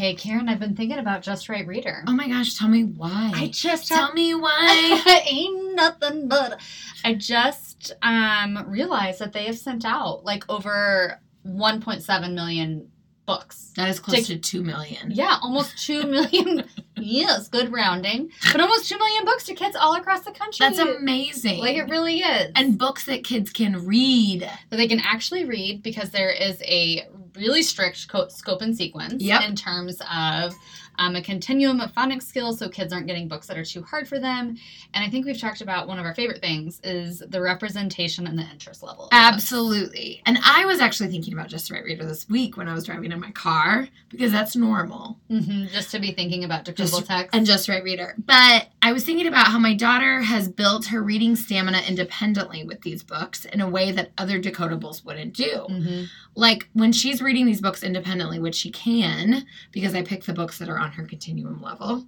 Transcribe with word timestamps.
Hey, 0.00 0.14
Karen, 0.14 0.48
I've 0.48 0.58
been 0.58 0.74
thinking 0.74 0.96
about 0.98 1.20
Just 1.20 1.50
Right 1.50 1.66
Reader. 1.66 2.04
Oh 2.06 2.12
my 2.14 2.26
gosh, 2.26 2.54
tell 2.54 2.68
me 2.68 2.84
why. 2.84 3.32
I 3.34 3.48
just 3.48 3.86
tell 3.86 4.14
me 4.14 4.34
why. 4.34 5.22
ain't 5.30 5.74
nothing 5.74 6.26
but. 6.26 6.58
I 7.04 7.12
just 7.12 7.92
um, 8.00 8.64
realized 8.66 9.18
that 9.18 9.34
they 9.34 9.44
have 9.44 9.58
sent 9.58 9.84
out 9.84 10.24
like 10.24 10.48
over 10.48 11.20
1.7 11.46 12.32
million 12.32 12.90
books. 13.26 13.72
that 13.76 13.90
is 13.90 14.00
close 14.00 14.26
To- 14.26 14.36
to 14.36 14.40
two 14.40 14.62
million. 14.62 15.10
Yeah, 15.10 15.36
almost 15.42 15.84
2 15.84 16.04
million. 16.06 16.64
yes, 16.96 17.48
good 17.48 17.70
rounding. 17.70 18.30
But 18.52 18.62
almost 18.62 18.88
2 18.88 18.96
million 18.96 19.26
books 19.26 19.44
to 19.48 19.54
kids 19.54 19.76
all 19.76 19.96
across 19.96 20.22
the 20.22 20.32
country. 20.32 20.64
That's 20.66 20.78
amazing. 20.78 21.58
Like 21.60 21.76
it 21.76 21.90
really 21.90 22.20
is. 22.20 22.52
and 22.56 22.78
books 22.78 23.04
that 23.04 23.22
kids 23.22 23.50
can 23.50 23.84
read. 23.84 24.40
that 24.70 24.76
they 24.78 24.88
can 24.88 25.00
actually 25.00 25.44
read 25.44 25.82
because 25.82 26.08
there 26.08 26.30
is 26.30 26.62
a 26.62 27.06
really 27.40 27.62
strict 27.62 28.06
co- 28.08 28.28
scope 28.28 28.62
and 28.62 28.76
sequence 28.76 29.22
Yep. 29.22 29.42
in 29.42 29.56
terms 29.56 30.00
of 30.12 30.54
um, 30.98 31.16
a 31.16 31.22
continuum 31.22 31.80
of 31.80 31.92
phonics 31.94 32.24
skills 32.24 32.58
so 32.58 32.68
kids 32.68 32.92
aren't 32.92 33.06
getting 33.06 33.26
books 33.26 33.46
that 33.46 33.56
are 33.56 33.64
too 33.64 33.82
hard 33.82 34.06
for 34.06 34.18
them 34.18 34.56
and 34.92 35.02
i 35.04 35.08
think 35.08 35.24
we've 35.24 35.40
talked 35.40 35.62
about 35.62 35.88
one 35.88 35.98
of 35.98 36.04
our 36.04 36.14
favorite 36.14 36.42
things 36.42 36.78
is 36.84 37.20
the 37.28 37.40
representation 37.40 38.26
and 38.26 38.38
the 38.38 38.42
interest 38.52 38.82
level. 38.82 39.08
Absolutely. 39.12 40.20
And 40.26 40.38
I 40.44 40.64
was 40.66 40.80
actually 40.80 41.08
thinking 41.10 41.32
about 41.32 41.48
Just 41.48 41.68
the 41.68 41.74
Right 41.74 41.84
Reader 41.84 42.04
this 42.04 42.28
week 42.28 42.56
when 42.56 42.68
I 42.68 42.74
was 42.74 42.84
driving 42.84 43.12
in 43.12 43.20
my 43.20 43.30
car 43.30 43.88
because 44.10 44.30
that's 44.32 44.54
normal. 44.56 45.18
Mhm, 45.30 45.70
just 45.70 45.90
to 45.92 45.98
be 45.98 46.12
thinking 46.12 46.44
about 46.44 46.64
decodable 46.64 47.04
text 47.06 47.34
and 47.34 47.46
Just 47.46 47.68
Right 47.68 47.82
Reader. 47.82 48.14
But 48.18 48.68
I 48.82 48.92
was 48.92 49.04
thinking 49.04 49.26
about 49.26 49.48
how 49.48 49.58
my 49.58 49.74
daughter 49.74 50.22
has 50.22 50.48
built 50.48 50.86
her 50.86 51.02
reading 51.02 51.36
stamina 51.36 51.82
independently 51.86 52.64
with 52.64 52.80
these 52.80 53.02
books 53.02 53.44
in 53.44 53.60
a 53.60 53.68
way 53.68 53.92
that 53.92 54.12
other 54.16 54.40
decodables 54.40 55.04
wouldn't 55.04 55.34
do. 55.34 55.66
Mhm. 55.68 56.08
Like 56.34 56.68
when 56.72 56.92
she's 56.92 57.20
reading 57.20 57.44
these 57.44 57.60
books 57.60 57.82
independently, 57.82 58.38
which 58.38 58.54
she 58.54 58.70
can 58.70 59.44
because 59.70 59.94
I 59.94 60.02
pick 60.02 60.24
the 60.24 60.32
books 60.32 60.56
that 60.58 60.70
are 60.70 60.78
on 60.78 60.92
her 60.92 61.04
continuum 61.04 61.60
level. 61.60 62.06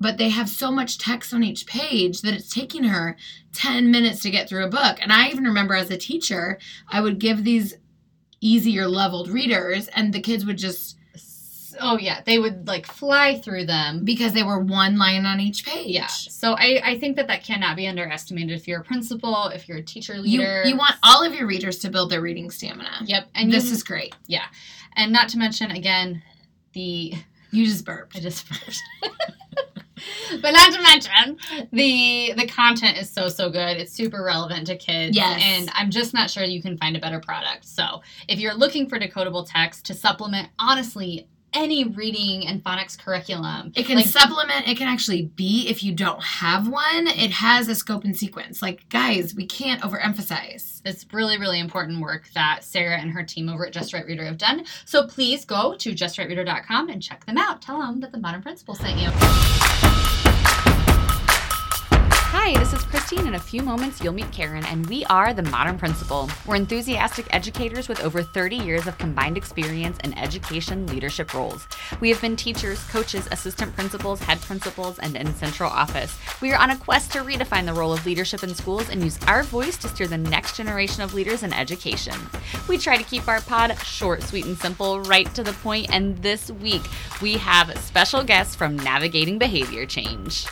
But 0.00 0.18
they 0.18 0.30
have 0.30 0.48
so 0.48 0.70
much 0.72 0.98
text 0.98 1.32
on 1.32 1.44
each 1.44 1.66
page 1.66 2.22
that 2.22 2.34
it's 2.34 2.52
taking 2.52 2.84
her 2.84 3.16
10 3.52 3.90
minutes 3.90 4.20
to 4.22 4.30
get 4.30 4.48
through 4.48 4.64
a 4.64 4.70
book. 4.70 4.98
And 5.00 5.12
I 5.12 5.28
even 5.28 5.44
remember 5.44 5.74
as 5.74 5.90
a 5.90 5.96
teacher, 5.96 6.58
I 6.88 7.00
would 7.00 7.18
give 7.20 7.44
these 7.44 7.74
easier 8.40 8.86
leveled 8.86 9.28
readers 9.28 9.88
and 9.88 10.12
the 10.12 10.20
kids 10.20 10.44
would 10.44 10.58
just 10.58 10.96
oh 11.80 11.98
yeah 11.98 12.20
they 12.24 12.38
would 12.38 12.66
like 12.66 12.86
fly 12.86 13.38
through 13.40 13.64
them 13.64 14.04
because 14.04 14.32
they 14.32 14.42
were 14.42 14.58
one 14.58 14.98
line 14.98 15.24
on 15.26 15.40
each 15.40 15.64
page. 15.64 15.86
yeah 15.88 16.06
so 16.06 16.52
I, 16.52 16.80
I 16.84 16.98
think 16.98 17.16
that 17.16 17.26
that 17.28 17.42
cannot 17.44 17.76
be 17.76 17.86
underestimated 17.86 18.56
if 18.56 18.66
you're 18.68 18.80
a 18.80 18.84
principal 18.84 19.46
if 19.48 19.68
you're 19.68 19.78
a 19.78 19.82
teacher 19.82 20.14
leader 20.18 20.62
you 20.64 20.76
want 20.76 20.94
all 21.02 21.24
of 21.24 21.34
your 21.34 21.46
readers 21.46 21.78
to 21.80 21.90
build 21.90 22.10
their 22.10 22.20
reading 22.20 22.50
stamina. 22.50 22.98
yep 23.04 23.28
and 23.34 23.44
And 23.44 23.52
this 23.52 23.66
you, 23.66 23.72
is 23.72 23.82
great. 23.82 24.14
Yeah. 24.26 24.44
And 24.96 25.12
not 25.12 25.28
to 25.30 25.38
mention 25.38 25.70
again 25.70 26.22
the 26.72 27.14
You 27.50 27.64
just 27.64 27.84
burped. 27.84 28.16
I 28.16 28.20
just 28.20 28.46
burped. 28.48 28.82
but 30.42 30.52
not 30.52 30.72
to 30.72 30.82
mention 30.82 31.36
the 31.72 32.32
the 32.36 32.46
content 32.46 32.98
is 32.98 33.10
so 33.10 33.28
so 33.28 33.50
good. 33.50 33.76
It's 33.78 33.92
super 33.92 34.22
relevant 34.22 34.66
to 34.68 34.76
kids. 34.76 35.16
Yes. 35.16 35.40
And 35.42 35.70
I'm 35.74 35.90
just 35.90 36.14
not 36.14 36.30
sure 36.30 36.44
you 36.44 36.62
can 36.62 36.76
find 36.78 36.96
a 36.96 37.00
better 37.00 37.20
product. 37.20 37.64
So 37.64 38.02
if 38.28 38.38
you're 38.38 38.54
looking 38.54 38.88
for 38.88 38.98
decodable 38.98 39.46
text 39.48 39.86
to 39.86 39.94
supplement 39.94 40.48
honestly 40.58 41.26
any 41.52 41.84
reading 41.84 42.46
and 42.46 42.62
phonics 42.62 42.98
curriculum. 42.98 43.72
It 43.74 43.86
can 43.86 43.96
like, 43.96 44.06
supplement, 44.06 44.68
it 44.68 44.76
can 44.76 44.88
actually 44.88 45.26
be 45.26 45.68
if 45.68 45.82
you 45.82 45.92
don't 45.92 46.22
have 46.22 46.68
one, 46.68 47.06
it 47.06 47.30
has 47.30 47.68
a 47.68 47.74
scope 47.74 48.04
and 48.04 48.16
sequence. 48.16 48.62
Like, 48.62 48.88
guys, 48.88 49.34
we 49.34 49.46
can't 49.46 49.82
overemphasize. 49.82 50.82
it's 50.84 51.06
really, 51.12 51.38
really 51.38 51.60
important 51.60 52.00
work 52.00 52.28
that 52.34 52.64
Sarah 52.64 52.98
and 52.98 53.10
her 53.10 53.22
team 53.22 53.48
over 53.48 53.66
at 53.66 53.72
Just 53.72 53.92
Right 53.92 54.06
Reader 54.06 54.24
have 54.24 54.38
done. 54.38 54.64
So 54.84 55.06
please 55.06 55.44
go 55.44 55.74
to 55.76 55.92
justrightreader.com 55.92 56.88
and 56.88 57.02
check 57.02 57.24
them 57.26 57.38
out. 57.38 57.62
Tell 57.62 57.78
them 57.80 58.00
that 58.00 58.12
the 58.12 58.18
Modern 58.18 58.42
Principal 58.42 58.74
sent 58.74 58.98
you. 59.00 59.87
Hi, 62.48 62.58
this 62.58 62.72
is 62.72 62.82
Christine. 62.84 63.26
In 63.26 63.34
a 63.34 63.38
few 63.38 63.60
moments, 63.60 64.00
you'll 64.00 64.14
meet 64.14 64.32
Karen, 64.32 64.64
and 64.64 64.86
we 64.86 65.04
are 65.10 65.34
the 65.34 65.42
Modern 65.42 65.76
Principal. 65.76 66.30
We're 66.46 66.56
enthusiastic 66.56 67.26
educators 67.28 67.88
with 67.88 68.02
over 68.02 68.22
30 68.22 68.56
years 68.56 68.86
of 68.86 68.96
combined 68.96 69.36
experience 69.36 69.98
in 70.02 70.16
education 70.16 70.86
leadership 70.86 71.34
roles. 71.34 71.68
We 72.00 72.08
have 72.08 72.22
been 72.22 72.36
teachers, 72.36 72.82
coaches, 72.84 73.28
assistant 73.30 73.74
principals, 73.74 74.20
head 74.20 74.40
principals, 74.40 74.98
and 74.98 75.14
in 75.14 75.34
central 75.34 75.70
office. 75.70 76.16
We 76.40 76.50
are 76.54 76.58
on 76.58 76.70
a 76.70 76.78
quest 76.78 77.12
to 77.12 77.18
redefine 77.18 77.66
the 77.66 77.74
role 77.74 77.92
of 77.92 78.06
leadership 78.06 78.42
in 78.42 78.54
schools 78.54 78.88
and 78.88 79.04
use 79.04 79.18
our 79.26 79.42
voice 79.42 79.76
to 79.76 79.88
steer 79.88 80.06
the 80.06 80.16
next 80.16 80.56
generation 80.56 81.02
of 81.02 81.12
leaders 81.12 81.42
in 81.42 81.52
education. 81.52 82.16
We 82.66 82.78
try 82.78 82.96
to 82.96 83.04
keep 83.04 83.28
our 83.28 83.42
pod 83.42 83.76
short, 83.82 84.22
sweet, 84.22 84.46
and 84.46 84.56
simple, 84.56 85.02
right 85.02 85.32
to 85.34 85.42
the 85.42 85.52
point, 85.52 85.90
and 85.92 86.16
this 86.22 86.50
week 86.50 86.84
we 87.20 87.34
have 87.34 87.76
special 87.76 88.24
guests 88.24 88.54
from 88.54 88.78
Navigating 88.78 89.36
Behavior 89.36 89.84
Change. 89.84 90.46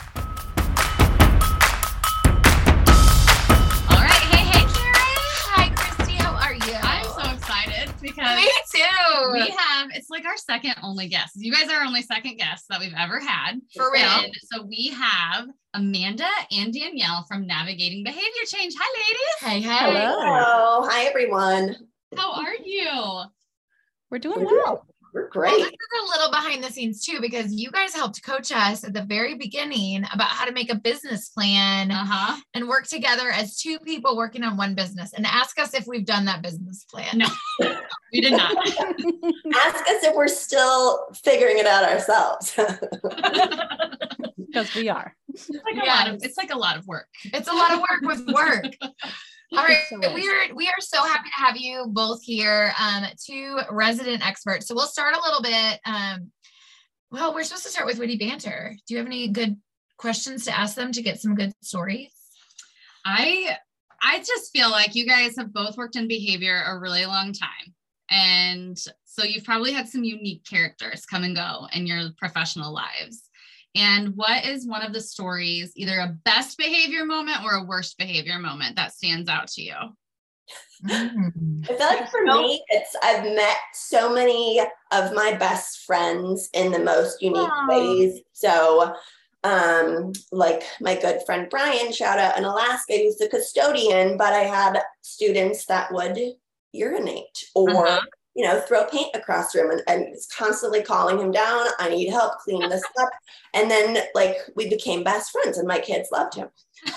We 9.45 9.49
have 9.49 9.89
it's 9.93 10.09
like 10.09 10.25
our 10.25 10.37
second 10.37 10.75
only 10.83 11.07
guest. 11.07 11.33
You 11.35 11.51
guys 11.51 11.69
are 11.69 11.77
our 11.77 11.85
only 11.85 12.01
second 12.01 12.37
guest 12.37 12.65
that 12.69 12.79
we've 12.79 12.93
ever 12.97 13.19
had. 13.19 13.59
For 13.75 13.91
real. 13.91 14.03
And 14.03 14.33
so 14.51 14.63
we 14.63 14.89
have 14.89 15.47
Amanda 15.73 16.27
and 16.51 16.73
Danielle 16.73 17.25
from 17.27 17.47
Navigating 17.47 18.03
Behavior 18.03 18.45
Change. 18.47 18.73
Hi, 18.77 19.03
ladies. 19.07 19.65
Hey, 19.65 19.69
hey. 19.69 19.91
Hello. 19.91 20.87
Hi, 20.87 21.05
everyone. 21.05 21.75
How 22.15 22.33
are 22.33 22.55
you? 22.63 23.23
We're 24.09 24.19
doing 24.19 24.45
We're, 24.45 24.63
well. 24.63 24.87
We're 25.13 25.21
Well, 25.23 25.29
great. 25.31 25.57
this 25.57 25.67
is 25.67 26.01
a 26.01 26.05
little 26.17 26.31
behind 26.31 26.63
the 26.63 26.69
scenes 26.71 27.03
too, 27.05 27.19
because 27.21 27.51
you 27.53 27.71
guys 27.71 27.93
helped 27.93 28.23
coach 28.23 28.51
us 28.51 28.83
at 28.83 28.93
the 28.93 29.03
very 29.03 29.35
beginning 29.35 30.03
about 30.13 30.29
how 30.29 30.45
to 30.45 30.51
make 30.51 30.71
a 30.71 30.75
business 30.75 31.29
plan 31.29 31.91
Uh 31.91 32.05
huh. 32.05 32.41
and 32.53 32.67
work 32.67 32.87
together 32.87 33.29
as 33.31 33.57
two 33.57 33.79
people 33.79 34.15
working 34.17 34.43
on 34.43 34.57
one 34.57 34.75
business 34.75 35.13
and 35.13 35.25
ask 35.25 35.59
us 35.59 35.73
if 35.73 35.85
we've 35.87 36.05
done 36.05 36.25
that 36.25 36.41
business 36.41 36.85
plan. 36.85 37.17
No. 37.17 37.27
We 38.13 38.21
did 38.21 38.31
not. 38.33 38.55
Ask 38.67 39.81
us 39.89 40.03
if 40.03 40.15
we're 40.15 40.27
still 40.29 41.05
figuring 41.23 41.57
it 41.57 41.65
out 41.65 41.83
ourselves. 41.83 42.53
because 44.37 44.73
we 44.75 44.89
are. 44.89 45.13
It's 45.29 45.49
like 45.49 45.83
a 45.83 45.85
lot 45.85 46.07
of 46.09 46.23
it's 46.23 46.37
like 46.37 46.51
a 46.51 46.57
lot 46.57 46.77
of 46.77 46.87
work. 46.87 47.07
It's 47.25 47.47
a 47.47 47.53
lot 47.53 47.73
of 47.73 47.79
work 47.79 48.01
with 48.01 48.27
work. 48.33 48.65
All 49.53 49.63
right, 49.63 49.77
So 49.89 50.13
we 50.13 50.27
are 50.27 50.53
we 50.53 50.67
are 50.67 50.81
so 50.81 51.01
happy 51.01 51.29
to 51.29 51.45
have 51.45 51.55
you 51.55 51.85
both 51.87 52.21
here, 52.21 52.73
um, 52.79 53.05
two 53.25 53.59
resident 53.71 54.25
experts. 54.25 54.67
So 54.67 54.75
we'll 54.75 54.87
start 54.87 55.15
a 55.15 55.21
little 55.21 55.41
bit. 55.41 55.79
Um, 55.85 56.31
well, 57.11 57.33
we're 57.33 57.43
supposed 57.43 57.63
to 57.63 57.69
start 57.69 57.85
with 57.87 57.97
witty 57.97 58.17
banter. 58.17 58.75
Do 58.85 58.93
you 58.93 58.97
have 58.97 59.07
any 59.07 59.29
good 59.29 59.55
questions 59.97 60.43
to 60.45 60.57
ask 60.57 60.75
them 60.75 60.91
to 60.91 61.01
get 61.01 61.21
some 61.21 61.33
good 61.33 61.53
stories? 61.61 62.11
I 63.05 63.57
I 64.01 64.19
just 64.19 64.51
feel 64.51 64.69
like 64.69 64.95
you 64.95 65.07
guys 65.07 65.35
have 65.37 65.53
both 65.53 65.77
worked 65.77 65.95
in 65.95 66.09
behavior 66.09 66.63
a 66.67 66.77
really 66.77 67.05
long 67.05 67.31
time. 67.31 67.73
And 68.09 68.77
so 69.05 69.23
you've 69.23 69.43
probably 69.45 69.71
had 69.71 69.87
some 69.87 70.03
unique 70.03 70.43
characters 70.45 71.05
come 71.05 71.23
and 71.23 71.35
go 71.35 71.67
in 71.73 71.87
your 71.87 72.09
professional 72.17 72.73
lives. 72.73 73.26
And 73.77 74.15
what 74.15 74.43
is 74.43 74.67
one 74.67 74.81
of 74.81 74.91
the 74.91 75.01
stories, 75.01 75.71
either 75.75 75.99
a 75.99 76.17
best 76.25 76.57
behavior 76.57 77.05
moment 77.05 77.43
or 77.43 77.53
a 77.53 77.63
worst 77.63 77.97
behavior 77.97 78.39
moment 78.39 78.75
that 78.75 78.93
stands 78.93 79.29
out 79.29 79.47
to 79.49 79.61
you? 79.61 79.75
Mm. 80.85 81.63
I 81.63 81.67
feel 81.67 81.87
like 81.87 82.09
for 82.09 82.23
me, 82.23 82.63
it's 82.69 82.95
I've 83.03 83.23
met 83.23 83.57
so 83.73 84.13
many 84.13 84.59
of 84.91 85.13
my 85.13 85.33
best 85.33 85.85
friends 85.85 86.49
in 86.53 86.71
the 86.71 86.79
most 86.79 87.21
unique 87.21 87.49
Aw. 87.49 87.67
ways. 87.67 88.21
So, 88.33 88.93
um, 89.43 90.13
like 90.31 90.63
my 90.79 90.95
good 90.95 91.21
friend 91.25 91.47
Brian, 91.49 91.91
shout 91.91 92.19
out 92.19 92.37
in 92.37 92.45
Alaska, 92.45 92.93
he 92.93 93.05
was 93.05 93.17
the 93.17 93.29
custodian, 93.29 94.17
but 94.17 94.33
I 94.33 94.43
had 94.43 94.81
students 95.01 95.65
that 95.65 95.91
would 95.91 96.17
urinate 96.73 97.45
or 97.55 97.87
Uh-huh. 97.87 97.99
You 98.37 98.45
know 98.45 98.61
throw 98.61 98.85
paint 98.85 99.09
across 99.15 99.51
the 99.51 99.63
room, 99.63 99.81
and 99.87 100.05
was 100.11 100.27
constantly 100.27 100.83
calling 100.83 101.19
him 101.19 101.31
down. 101.31 101.65
I 101.79 101.89
need 101.89 102.09
help, 102.09 102.37
clean 102.37 102.69
this 102.69 102.83
up, 103.01 103.09
and 103.55 103.69
then 103.69 103.97
like 104.13 104.37
we 104.55 104.69
became 104.69 105.03
best 105.03 105.31
friends, 105.31 105.57
and 105.57 105.67
my 105.67 105.79
kids 105.79 106.09
loved 106.11 106.35
him. 106.35 106.47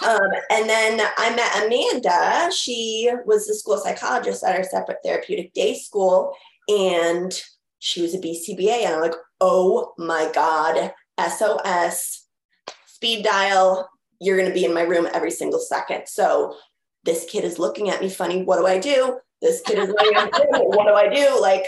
Um, 0.07 0.21
and 0.51 0.69
then 0.69 1.01
I 1.17 1.35
met 1.35 1.65
Amanda. 1.65 2.53
She 2.55 3.11
was 3.25 3.47
the 3.47 3.55
school 3.55 3.79
psychologist 3.79 4.45
at 4.45 4.55
our 4.55 4.65
separate 4.65 4.99
therapeutic 5.03 5.55
day 5.55 5.75
school, 5.75 6.35
and 6.69 7.33
she 7.79 8.03
was 8.03 8.15
a 8.15 8.19
BCBA. 8.19 8.85
And 8.85 8.95
I'm 8.95 9.01
like, 9.01 9.15
oh 9.41 9.95
my 9.97 10.31
God, 10.35 10.93
SOS, 11.19 12.27
speed 12.85 13.25
dial. 13.25 13.89
You're 14.21 14.37
going 14.37 14.51
to 14.51 14.55
be 14.55 14.67
in 14.67 14.75
my 14.75 14.83
room 14.83 15.09
every 15.15 15.31
single 15.31 15.61
second. 15.61 16.07
So 16.07 16.55
this 17.05 17.25
kid 17.25 17.45
is 17.45 17.59
looking 17.59 17.89
at 17.89 18.03
me 18.03 18.11
funny. 18.11 18.45
What 18.45 18.59
do 18.59 18.67
I 18.67 18.79
do? 18.79 19.19
This 19.41 19.61
kid 19.63 19.79
is 19.79 19.89
looking 19.89 20.17
at 20.17 20.25
me. 20.33 20.39
funny. 20.53 20.65
What 20.65 20.87
do 20.87 20.95
I 20.95 21.09
do? 21.13 21.41
Like, 21.41 21.67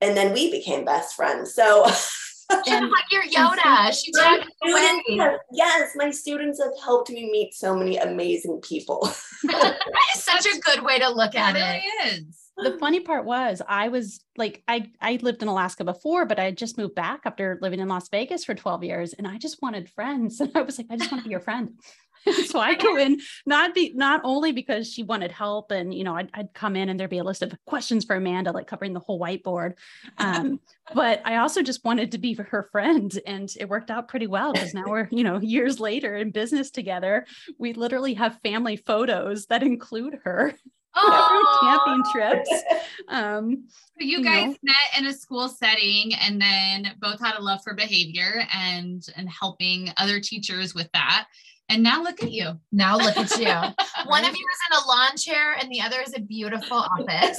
and 0.00 0.16
then 0.16 0.32
we 0.32 0.50
became 0.50 0.84
best 0.84 1.14
friends. 1.16 1.54
So 1.54 1.84
She's 1.86 2.80
like 2.80 3.10
your 3.10 3.22
Yoda. 3.34 3.92
She 3.98 4.12
my 4.14 4.38
took 4.38 4.48
you 4.64 4.72
away. 4.76 5.16
have- 5.18 5.40
yes, 5.50 5.90
my 5.96 6.10
students 6.10 6.62
have 6.62 6.72
helped 6.84 7.10
me 7.10 7.30
meet 7.30 7.54
so 7.54 7.74
many 7.74 7.96
amazing 7.96 8.60
people. 8.62 9.08
That 9.44 9.76
is 10.16 10.22
such 10.24 10.46
a 10.46 10.58
good 10.60 10.82
way 10.84 10.98
to 10.98 11.08
look 11.10 11.34
at 11.34 11.54
It 11.56 11.58
it. 11.60 11.82
really 12.06 12.18
is. 12.28 12.36
the 12.56 12.78
funny 12.78 13.00
part 13.00 13.24
was 13.26 13.60
I 13.68 13.88
was 13.88 14.20
like 14.38 14.62
I 14.68 14.90
I 15.00 15.18
lived 15.20 15.42
in 15.42 15.48
Alaska 15.48 15.84
before, 15.84 16.24
but 16.24 16.38
I 16.38 16.44
had 16.44 16.56
just 16.56 16.78
moved 16.78 16.94
back 16.94 17.20
after 17.26 17.58
living 17.60 17.80
in 17.80 17.88
Las 17.88 18.08
Vegas 18.08 18.44
for 18.44 18.54
12 18.54 18.84
years 18.84 19.12
and 19.12 19.26
I 19.26 19.36
just 19.36 19.60
wanted 19.60 19.90
friends. 19.90 20.40
And 20.40 20.50
I 20.54 20.62
was 20.62 20.78
like, 20.78 20.86
I 20.90 20.96
just 20.96 21.10
want 21.12 21.22
to 21.24 21.28
be 21.28 21.32
your 21.32 21.40
friend. 21.40 21.78
so 22.46 22.58
I 22.58 22.74
go 22.74 22.96
in 22.96 23.20
not 23.46 23.74
be 23.74 23.92
not 23.94 24.20
only 24.24 24.52
because 24.52 24.92
she 24.92 25.02
wanted 25.02 25.32
help 25.32 25.70
and 25.70 25.92
you 25.92 26.04
know 26.04 26.16
I'd, 26.16 26.30
I'd, 26.34 26.54
come 26.54 26.76
in 26.76 26.88
and 26.88 26.98
there'd 26.98 27.10
be 27.10 27.18
a 27.18 27.24
list 27.24 27.42
of 27.42 27.52
questions 27.66 28.04
for 28.04 28.16
Amanda 28.16 28.52
like 28.52 28.66
covering 28.66 28.92
the 28.92 29.00
whole 29.00 29.20
whiteboard 29.20 29.74
um, 30.18 30.60
but 30.94 31.20
I 31.24 31.36
also 31.36 31.62
just 31.62 31.84
wanted 31.84 32.12
to 32.12 32.18
be 32.18 32.34
her 32.34 32.68
friend 32.70 33.16
and 33.26 33.52
it 33.58 33.68
worked 33.68 33.90
out 33.90 34.08
pretty 34.08 34.26
well 34.26 34.52
because 34.52 34.74
now 34.74 34.84
we're 34.86 35.08
you 35.10 35.24
know 35.24 35.40
years 35.40 35.80
later 35.80 36.16
in 36.16 36.30
business 36.30 36.70
together 36.70 37.26
we 37.58 37.72
literally 37.72 38.14
have 38.14 38.40
family 38.42 38.76
photos 38.76 39.46
that 39.46 39.62
include 39.62 40.18
her 40.24 40.54
oh. 40.96 41.58
camping 41.62 42.12
trips. 42.12 42.62
Um, 43.08 43.64
so 43.68 44.04
you, 44.04 44.18
you 44.18 44.24
guys 44.24 44.50
know. 44.50 44.56
met 44.62 44.98
in 44.98 45.06
a 45.06 45.12
school 45.12 45.48
setting 45.48 46.14
and 46.14 46.40
then 46.40 46.94
both 47.00 47.20
had 47.20 47.36
a 47.36 47.42
love 47.42 47.60
for 47.62 47.74
behavior 47.74 48.44
and 48.52 49.06
and 49.16 49.28
helping 49.28 49.92
other 49.96 50.20
teachers 50.20 50.74
with 50.74 50.90
that. 50.92 51.26
And 51.68 51.82
now 51.82 52.02
look 52.02 52.22
at 52.22 52.30
you. 52.30 52.60
Now 52.72 52.96
look 52.96 53.16
at 53.16 53.38
you. 53.38 53.46
One 54.06 54.24
of 54.24 54.36
you 54.36 54.46
is 54.52 54.58
in 54.70 54.76
a 54.76 54.86
lawn 54.86 55.16
chair 55.16 55.54
and 55.58 55.70
the 55.70 55.80
other 55.80 56.00
is 56.02 56.14
a 56.14 56.20
beautiful 56.20 56.76
office. 56.76 57.38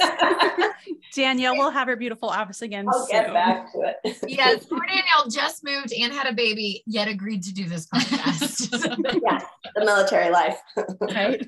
Danielle 1.14 1.56
will 1.56 1.70
have 1.70 1.86
her 1.86 1.96
beautiful 1.96 2.28
office 2.28 2.60
again. 2.62 2.86
I'll 2.88 3.06
soon. 3.06 3.22
get 3.22 3.32
back 3.32 3.72
to 3.72 3.80
it. 3.80 4.16
yes, 4.26 4.66
poor 4.66 4.80
Danielle 4.80 5.30
just 5.30 5.64
moved 5.64 5.92
and 5.92 6.12
had 6.12 6.26
a 6.26 6.32
baby, 6.32 6.82
yet 6.86 7.08
agreed 7.08 7.44
to 7.44 7.54
do 7.54 7.68
this 7.68 7.86
podcast. 7.86 8.68
yeah, 9.22 9.40
the 9.74 9.84
military 9.84 10.30
life. 10.30 10.58
right. 11.00 11.46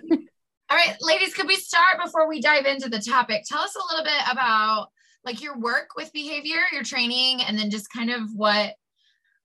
All 0.70 0.76
right, 0.76 0.96
ladies, 1.00 1.34
could 1.34 1.46
we 1.46 1.56
start 1.56 2.02
before 2.04 2.28
we 2.28 2.40
dive 2.40 2.66
into 2.66 2.88
the 2.88 3.00
topic? 3.00 3.42
Tell 3.46 3.60
us 3.60 3.74
a 3.74 3.94
little 3.94 4.04
bit 4.04 4.22
about 4.30 4.88
like 5.24 5.42
your 5.42 5.58
work 5.58 5.90
with 5.96 6.12
behavior, 6.12 6.60
your 6.72 6.84
training, 6.84 7.42
and 7.42 7.58
then 7.58 7.70
just 7.70 7.90
kind 7.92 8.10
of 8.10 8.22
what 8.34 8.74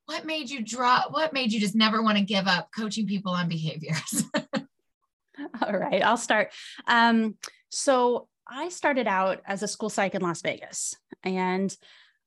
what 0.05 0.25
made 0.25 0.49
you 0.49 0.63
draw 0.63 1.03
what 1.09 1.33
made 1.33 1.51
you 1.51 1.59
just 1.59 1.75
never 1.75 2.01
want 2.01 2.17
to 2.17 2.23
give 2.23 2.47
up 2.47 2.69
coaching 2.75 3.07
people 3.07 3.33
on 3.33 3.49
behaviors? 3.49 4.23
All 5.61 5.73
right, 5.73 6.03
I'll 6.03 6.17
start. 6.17 6.51
Um, 6.87 7.35
so 7.69 8.27
I 8.47 8.69
started 8.69 9.07
out 9.07 9.41
as 9.45 9.63
a 9.63 9.67
school 9.67 9.89
psych 9.89 10.15
in 10.15 10.21
Las 10.21 10.41
Vegas 10.41 10.95
and 11.23 11.75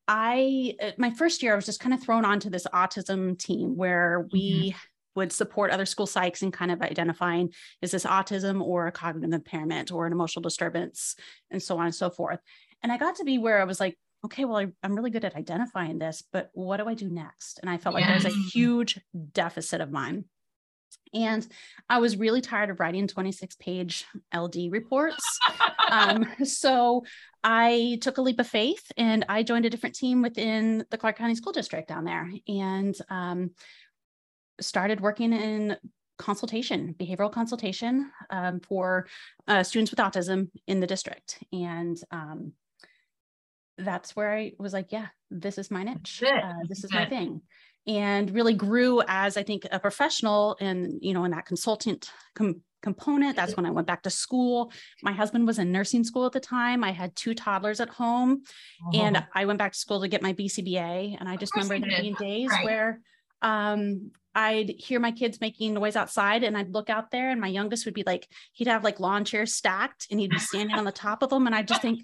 I 0.09 0.75
uh, 0.83 0.93
my 0.99 1.11
first 1.11 1.43
year 1.43 1.53
I 1.53 1.57
was 1.57 1.67
just 1.67 1.81
kind 1.81 1.95
of 1.95 2.03
thrown 2.03 2.25
onto 2.25 2.49
this 2.51 2.67
autism 2.73 3.39
team 3.39 3.77
where 3.77 4.27
we 4.33 4.71
mm-hmm 4.71 4.79
would 5.17 5.33
support 5.33 5.71
other 5.71 5.87
school 5.87 6.07
psychs 6.07 6.43
in 6.43 6.53
kind 6.53 6.71
of 6.71 6.83
identifying 6.83 7.53
is 7.83 7.91
this 7.91 8.05
autism 8.05 8.63
or 8.63 8.87
a 8.87 8.93
cognitive 8.93 9.33
impairment 9.33 9.91
or 9.91 10.07
an 10.07 10.13
emotional 10.13 10.43
disturbance 10.43 11.17
and 11.51 11.61
so 11.61 11.79
on 11.79 11.87
and 11.87 11.95
so 11.95 12.11
forth. 12.11 12.39
And 12.83 12.93
I 12.93 12.99
got 12.99 13.17
to 13.17 13.25
be 13.25 13.39
where 13.39 13.61
I 13.61 13.65
was 13.65 13.81
like, 13.81 13.99
okay, 14.27 14.45
well, 14.45 14.59
I, 14.59 14.67
am 14.83 14.95
really 14.95 15.11
good 15.11 15.25
at 15.25 15.37
identifying 15.37 15.99
this, 15.99 16.23
but 16.33 16.51
what 16.53 16.77
do 16.77 16.89
I 16.89 16.95
do 16.95 17.09
next? 17.09 17.59
And 17.61 17.71
I 17.71 17.79
felt 17.79 17.95
like 17.95 18.05
there 18.05 18.15
was 18.15 18.25
a 18.25 18.51
huge 18.53 19.01
deficit 19.33 19.81
of 19.81 19.91
mine. 19.91 20.25
And 21.15 21.47
I 21.89 21.99
was 21.99 22.17
really 22.17 22.41
tired 22.41 22.71
of 22.71 22.81
writing 22.81 23.07
26 23.07 23.57
page 23.57 24.05
LD 24.35 24.71
reports. 24.71 25.25
um, 25.91 26.27
so 26.45 27.05
I 27.43 27.99
took 28.01 28.19
a 28.19 28.23
leap 28.23 28.41
of 28.41 28.47
faith 28.47 28.91
and 28.97 29.25
I 29.29 29.43
joined 29.43 29.65
a 29.65 29.71
different 29.71 29.95
team 29.95 30.23
within 30.23 30.85
the 30.91 30.99
Clark 30.99 31.17
County 31.17 31.35
School 31.35 31.53
District 31.53 31.89
down 31.89 32.05
there. 32.05 32.31
And 32.49 32.95
um, 33.09 33.53
started 34.61 35.01
working 35.01 35.33
in 35.33 35.77
consultation, 36.19 36.95
behavioral 36.99 37.31
consultation 37.31 38.11
um, 38.31 38.61
for 38.61 39.07
uh, 39.47 39.63
students 39.63 39.91
with 39.91 40.01
autism 40.01 40.51
in 40.67 40.81
the 40.81 40.87
district. 40.87 41.39
And 41.53 41.97
um, 42.11 42.53
that's 43.79 44.17
where 44.17 44.33
I 44.33 44.53
was 44.59 44.73
like, 44.73 44.93
yeah, 44.93 45.07
this 45.31 45.59
is 45.59 45.71
my 45.71 45.83
niche. 45.83 46.23
Uh, 46.43 46.53
this 46.69 46.85
is 46.85 46.93
my 46.93 47.07
thing. 47.07 47.43
And 47.87 48.31
really 48.31 48.55
grew 48.55 49.03
as 49.07 49.37
I 49.37 49.43
think 49.43 49.67
a 49.71 49.79
professional 49.79 50.57
and, 50.61 50.99
you 51.01 51.15
know, 51.15 51.25
in 51.25 51.31
that 51.31 51.47
consultant 51.47 52.11
com- 52.35 52.63
component. 52.83 53.37
That's 53.37 53.57
when 53.57 53.67
I 53.67 53.71
went 53.71 53.87
back 53.87 54.03
to 54.03 54.11
school. 54.11 54.73
My 55.03 55.13
husband 55.13 55.47
was 55.47 55.59
in 55.59 55.73
nursing 55.73 56.05
school 56.05 56.27
at 56.27 56.33
the 56.33 56.41
time. 56.41 56.85
I 56.85 56.93
had 56.93 57.15
two 57.15 57.35
toddlers 57.35 57.81
at 57.81 57.89
home 57.89 58.43
and 58.93 59.17
uh-huh. 59.17 59.27
I 59.35 59.45
went 59.45 59.59
back 59.59 59.73
to 59.73 59.79
school 59.79 60.01
to 60.01 60.09
get 60.09 60.23
my 60.23 60.33
BCBA. 60.33 61.17
And 61.19 61.29
I 61.29 61.37
just 61.37 61.55
remember 61.55 61.79
there 61.79 62.01
being 62.01 62.15
days 62.15 62.51
right. 62.51 62.65
where 62.65 63.01
um, 63.43 64.11
I'd 64.35 64.71
hear 64.79 65.01
my 65.01 65.13
kids 65.13 65.41
making 65.41 65.75
noise 65.75 65.97
outside 65.97 66.45
and 66.45 66.57
I'd 66.57 66.73
look 66.73 66.91
out 66.91 67.11
there 67.11 67.31
and 67.31 67.41
my 67.41 67.49
youngest 67.49 67.87
would 67.87 67.95
be 67.95 68.05
like, 68.05 68.29
he'd 68.53 68.69
have 68.69 68.85
like 68.85 69.01
lawn 69.01 69.25
chairs 69.25 69.55
stacked 69.55 70.07
and 70.11 70.21
he'd 70.21 70.31
be 70.31 70.39
standing 70.39 70.77
on 70.77 70.85
the 70.85 70.93
top 70.93 71.23
of 71.23 71.31
them. 71.31 71.47
And 71.47 71.55
I'd 71.55 71.69
just 71.69 71.83
think, 71.83 72.03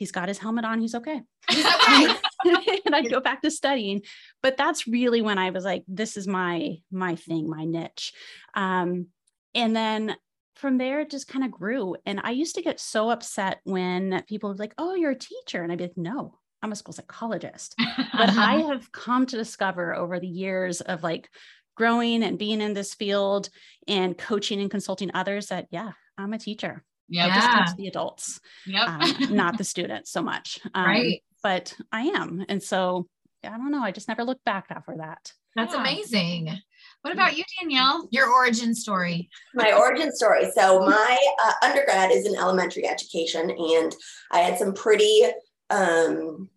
he's 0.00 0.10
got 0.10 0.28
his 0.28 0.38
helmet 0.38 0.64
on, 0.64 0.80
he's 0.80 0.96
okay. 0.96 1.20
He's 1.48 1.64
okay. 2.46 2.80
and 2.86 2.96
I'd 2.96 3.10
go 3.10 3.20
back 3.20 3.42
to 3.42 3.50
studying. 3.50 4.02
But 4.42 4.56
that's 4.56 4.88
really 4.88 5.20
when 5.20 5.38
I 5.38 5.50
was 5.50 5.64
like, 5.64 5.84
this 5.86 6.16
is 6.16 6.26
my 6.26 6.78
my 6.90 7.14
thing, 7.14 7.48
my 7.48 7.64
niche. 7.64 8.12
Um, 8.54 9.06
and 9.54 9.76
then 9.76 10.16
from 10.56 10.78
there 10.78 11.00
it 11.00 11.10
just 11.10 11.28
kind 11.28 11.44
of 11.44 11.52
grew. 11.52 11.96
And 12.06 12.20
I 12.24 12.30
used 12.30 12.56
to 12.56 12.62
get 12.62 12.80
so 12.80 13.10
upset 13.10 13.60
when 13.64 14.24
people 14.28 14.50
were 14.50 14.56
like, 14.56 14.74
oh, 14.78 14.94
you're 14.94 15.12
a 15.12 15.18
teacher. 15.18 15.62
And 15.62 15.70
I'd 15.70 15.78
be 15.78 15.84
like, 15.84 15.96
no, 15.96 16.38
I'm 16.62 16.72
a 16.72 16.76
school 16.76 16.92
psychologist. 16.92 17.74
But 17.78 18.30
I 18.36 18.62
have 18.68 18.90
come 18.90 19.26
to 19.26 19.36
discover 19.36 19.94
over 19.94 20.18
the 20.18 20.26
years 20.26 20.80
of 20.80 21.02
like 21.02 21.28
growing 21.76 22.22
and 22.22 22.38
being 22.38 22.60
in 22.60 22.74
this 22.74 22.94
field 22.94 23.48
and 23.88 24.18
coaching 24.18 24.60
and 24.60 24.70
consulting 24.70 25.10
others 25.14 25.46
that 25.46 25.66
yeah 25.70 25.92
i'm 26.18 26.34
a 26.34 26.38
teacher 26.38 26.84
yeah 27.10 27.34
just 27.34 27.68
teach 27.68 27.76
the 27.76 27.86
adults 27.88 28.40
yep. 28.66 28.88
um, 28.88 29.34
not 29.34 29.58
the 29.58 29.64
students 29.74 30.10
so 30.10 30.22
much 30.22 30.58
um, 30.74 30.86
right 30.86 31.22
but 31.42 31.74
i 31.92 32.02
am 32.02 32.44
and 32.48 32.62
so 32.62 33.06
i 33.44 33.50
don't 33.50 33.70
know 33.70 33.82
i 33.82 33.90
just 33.90 34.08
never 34.08 34.24
looked 34.24 34.44
back 34.44 34.66
after 34.70 34.96
that 34.96 35.32
that's 35.54 35.74
yeah. 35.74 35.80
amazing 35.80 36.50
what 37.02 37.14
about 37.14 37.36
you, 37.36 37.44
Danielle? 37.58 38.08
Your 38.10 38.30
origin 38.30 38.74
story. 38.74 39.30
My 39.54 39.72
origin 39.72 40.14
story. 40.14 40.50
So, 40.54 40.80
my 40.80 41.18
uh, 41.42 41.52
undergrad 41.62 42.10
is 42.10 42.26
in 42.26 42.36
elementary 42.36 42.86
education, 42.86 43.50
and 43.50 43.94
I 44.30 44.40
had 44.40 44.58
some 44.58 44.74
pretty 44.74 45.22
um, 45.70 46.50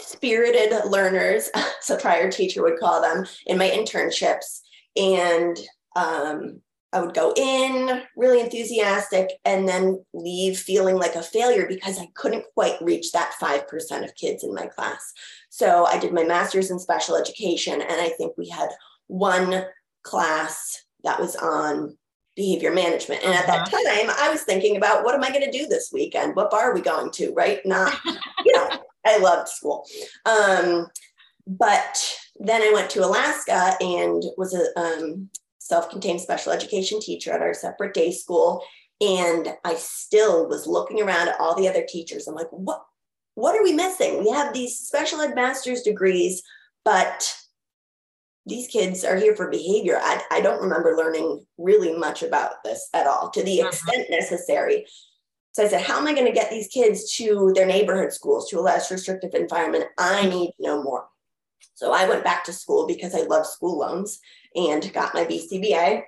spirited 0.00 0.84
learners, 0.84 1.50
so 1.80 1.96
prior 1.96 2.30
teacher 2.30 2.62
would 2.62 2.78
call 2.78 3.02
them, 3.02 3.26
in 3.46 3.58
my 3.58 3.68
internships. 3.68 4.60
And 4.96 5.58
um, 5.96 6.60
I 6.92 7.00
would 7.00 7.14
go 7.14 7.32
in 7.36 8.02
really 8.16 8.40
enthusiastic 8.40 9.30
and 9.44 9.68
then 9.68 10.04
leave 10.14 10.58
feeling 10.58 10.96
like 10.96 11.14
a 11.14 11.22
failure 11.22 11.66
because 11.68 11.98
I 11.98 12.08
couldn't 12.14 12.44
quite 12.54 12.80
reach 12.80 13.12
that 13.12 13.34
5% 13.40 14.04
of 14.04 14.14
kids 14.14 14.44
in 14.44 14.54
my 14.54 14.66
class. 14.66 15.12
So 15.50 15.84
I 15.84 15.98
did 15.98 16.12
my 16.12 16.24
master's 16.24 16.70
in 16.70 16.78
special 16.78 17.16
education, 17.16 17.80
and 17.80 18.00
I 18.00 18.10
think 18.10 18.34
we 18.36 18.48
had 18.48 18.68
one 19.08 19.64
class 20.02 20.84
that 21.04 21.20
was 21.20 21.36
on 21.36 21.96
behavior 22.36 22.72
management. 22.72 23.24
And 23.24 23.34
at 23.34 23.46
that 23.46 23.68
uh-huh. 23.68 24.06
time, 24.06 24.16
I 24.18 24.30
was 24.30 24.42
thinking 24.42 24.76
about 24.76 25.04
what 25.04 25.14
am 25.14 25.24
I 25.24 25.30
going 25.30 25.50
to 25.50 25.58
do 25.58 25.66
this 25.66 25.90
weekend? 25.92 26.36
What 26.36 26.50
bar 26.50 26.70
are 26.70 26.74
we 26.74 26.82
going 26.82 27.10
to? 27.12 27.32
Right? 27.32 27.60
Not, 27.64 27.98
you 28.44 28.52
know, 28.52 28.68
I 29.06 29.18
loved 29.18 29.48
school. 29.48 29.84
Um, 30.26 30.86
but 31.46 32.18
then 32.38 32.62
I 32.62 32.72
went 32.72 32.90
to 32.90 33.04
Alaska 33.04 33.76
and 33.80 34.22
was 34.36 34.54
a 34.54 34.78
um, 34.78 35.30
self-contained 35.66 36.20
special 36.20 36.52
education 36.52 37.00
teacher 37.00 37.32
at 37.32 37.42
our 37.42 37.54
separate 37.54 37.94
day 37.94 38.12
school. 38.12 38.62
And 39.00 39.48
I 39.64 39.74
still 39.74 40.48
was 40.48 40.66
looking 40.66 41.02
around 41.02 41.28
at 41.28 41.40
all 41.40 41.54
the 41.54 41.68
other 41.68 41.84
teachers. 41.86 42.26
I'm 42.26 42.34
like, 42.34 42.50
what, 42.50 42.82
what 43.34 43.54
are 43.54 43.62
we 43.62 43.72
missing? 43.72 44.20
We 44.20 44.30
have 44.30 44.54
these 44.54 44.78
special 44.78 45.20
ed 45.20 45.34
master's 45.34 45.82
degrees, 45.82 46.42
but 46.84 47.36
these 48.46 48.68
kids 48.68 49.04
are 49.04 49.16
here 49.16 49.36
for 49.36 49.50
behavior. 49.50 49.98
I, 50.00 50.22
I 50.30 50.40
don't 50.40 50.62
remember 50.62 50.96
learning 50.96 51.44
really 51.58 51.96
much 51.96 52.22
about 52.22 52.64
this 52.64 52.88
at 52.94 53.06
all 53.06 53.30
to 53.30 53.42
the 53.42 53.60
uh-huh. 53.60 53.68
extent 53.68 54.10
necessary 54.10 54.86
so 55.56 55.64
I 55.64 55.68
said, 55.68 55.84
how 55.84 55.96
am 55.96 56.06
I 56.06 56.12
going 56.12 56.26
to 56.26 56.32
get 56.32 56.50
these 56.50 56.68
kids 56.68 57.10
to 57.14 57.50
their 57.54 57.64
neighborhood 57.64 58.12
schools, 58.12 58.50
to 58.50 58.58
a 58.58 58.60
less 58.60 58.90
restrictive 58.90 59.32
environment? 59.32 59.86
I 59.96 60.26
need 60.26 60.48
to 60.48 60.62
know 60.62 60.82
more. 60.82 61.06
So 61.72 61.94
I 61.94 62.06
went 62.06 62.24
back 62.24 62.44
to 62.44 62.52
school 62.52 62.86
because 62.86 63.14
I 63.14 63.22
love 63.22 63.46
school 63.46 63.78
loans 63.78 64.20
and 64.56 64.92
got 64.92 65.14
my 65.14 65.24
BCBA. 65.24 66.02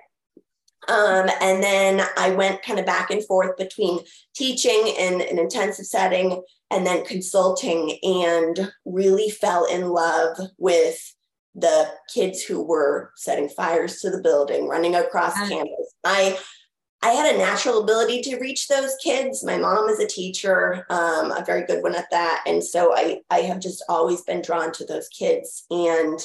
Um, 0.87 1.29
and 1.41 1.61
then 1.61 2.01
I 2.17 2.31
went 2.31 2.63
kind 2.63 2.79
of 2.79 2.85
back 2.85 3.11
and 3.11 3.23
forth 3.25 3.57
between 3.57 3.99
teaching 4.35 4.93
in 4.97 5.21
an 5.21 5.37
intensive 5.37 5.85
setting 5.85 6.41
and 6.71 6.85
then 6.85 7.05
consulting 7.05 7.97
and 8.01 8.71
really 8.85 9.29
fell 9.29 9.65
in 9.65 9.89
love 9.89 10.37
with 10.57 11.15
the 11.53 11.91
kids 12.13 12.41
who 12.41 12.63
were 12.63 13.11
setting 13.15 13.49
fires 13.49 13.99
to 13.99 14.09
the 14.09 14.21
building, 14.21 14.67
running 14.67 14.95
across 14.95 15.33
campus. 15.47 15.93
I 16.03 16.39
I 17.01 17.11
had 17.11 17.33
a 17.33 17.37
natural 17.37 17.81
ability 17.81 18.21
to 18.23 18.39
reach 18.39 18.67
those 18.67 18.93
kids. 19.01 19.43
My 19.43 19.57
mom 19.57 19.87
is 19.87 19.99
a 19.99 20.07
teacher, 20.07 20.85
um, 20.89 21.31
a 21.31 21.45
very 21.45 21.65
good 21.65 21.81
one 21.81 21.95
at 21.95 22.11
that. 22.11 22.43
And 22.45 22.61
so 22.61 22.93
I, 22.93 23.21
I 23.29 23.39
have 23.39 23.61
just 23.61 23.83
always 23.87 24.21
been 24.23 24.41
drawn 24.41 24.73
to 24.73 24.85
those 24.85 25.07
kids. 25.07 25.65
And 25.69 26.19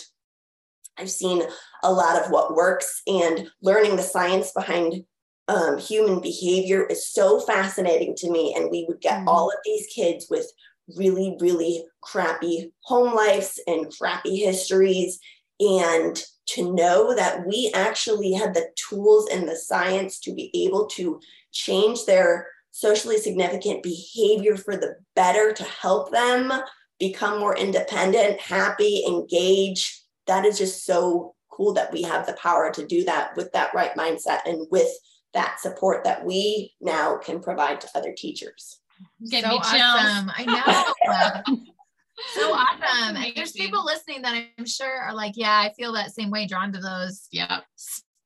I've 0.99 1.11
seen 1.11 1.43
a 1.83 1.93
lot 1.93 2.23
of 2.23 2.31
what 2.31 2.55
works 2.55 3.03
and 3.07 3.51
learning 3.63 3.97
the 3.97 4.03
science 4.03 4.53
behind 4.53 5.05
um, 5.49 5.79
human 5.79 6.21
behavior 6.21 6.87
is 6.87 7.09
so 7.09 7.41
fascinating 7.41 8.15
to 8.17 8.31
me. 8.31 8.55
And 8.57 8.71
we 8.71 8.87
would 8.89 9.01
get 9.01 9.19
mm-hmm. 9.19 9.29
all 9.29 9.49
of 9.49 9.57
these 9.65 9.87
kids 9.95 10.27
with 10.31 10.51
really, 10.97 11.37
really 11.41 11.85
crappy 12.03 12.73
home 12.83 13.15
lives 13.15 13.61
and 13.67 13.93
crappy 13.97 14.37
histories. 14.37 15.19
And 15.61 16.23
to 16.47 16.75
know 16.75 17.15
that 17.15 17.47
we 17.47 17.71
actually 17.75 18.33
had 18.33 18.55
the 18.55 18.69
tools 18.77 19.29
and 19.31 19.49
the 19.49 19.57
science 19.57 20.19
to 20.21 20.35
be 20.35 20.51
able 20.67 20.87
to 20.87 21.21
change 21.53 22.05
their 22.05 22.49
socially 22.71 23.19
significant 23.19 23.83
behavior 23.83 24.57
for 24.57 24.77
the 24.77 24.97
better 25.15 25.53
to 25.53 25.63
help 25.63 26.11
them 26.11 26.53
become 26.99 27.39
more 27.39 27.57
independent, 27.57 28.41
happy, 28.41 29.05
engage. 29.07 30.04
That 30.27 30.45
is 30.45 30.59
just 30.59 30.85
so 30.85 31.35
cool 31.51 31.73
that 31.75 31.93
we 31.93 32.03
have 32.03 32.27
the 32.27 32.33
power 32.35 32.71
to 32.73 32.87
do 32.87 33.05
that 33.05 33.37
with 33.37 33.53
that 33.53 33.75
right 33.75 33.95
mindset 33.95 34.41
and 34.45 34.67
with 34.71 34.91
that 35.35 35.61
support 35.61 36.05
that 36.05 36.25
we 36.25 36.73
now 36.81 37.17
can 37.19 37.41
provide 37.41 37.81
to 37.81 37.89
other 37.95 38.13
teachers. 38.17 38.81
Get 39.31 39.45
so 39.45 39.57
awesome. 39.57 40.31
I 40.35 40.45
know. 41.47 41.57
so 42.35 42.53
awesome. 42.53 43.17
And 43.17 43.33
there's 43.35 43.53
people 43.53 43.85
listening 43.85 44.23
that 44.23 44.45
I'm 44.59 44.67
sure 44.67 45.03
are 45.03 45.15
like, 45.15 45.33
yeah, 45.37 45.59
I 45.59 45.73
feel 45.77 45.93
that 45.95 46.13
same 46.13 46.31
way, 46.31 46.47
drawn 46.47 46.73
to 46.73 46.81
those, 46.81 47.29
yeah, 47.31 47.61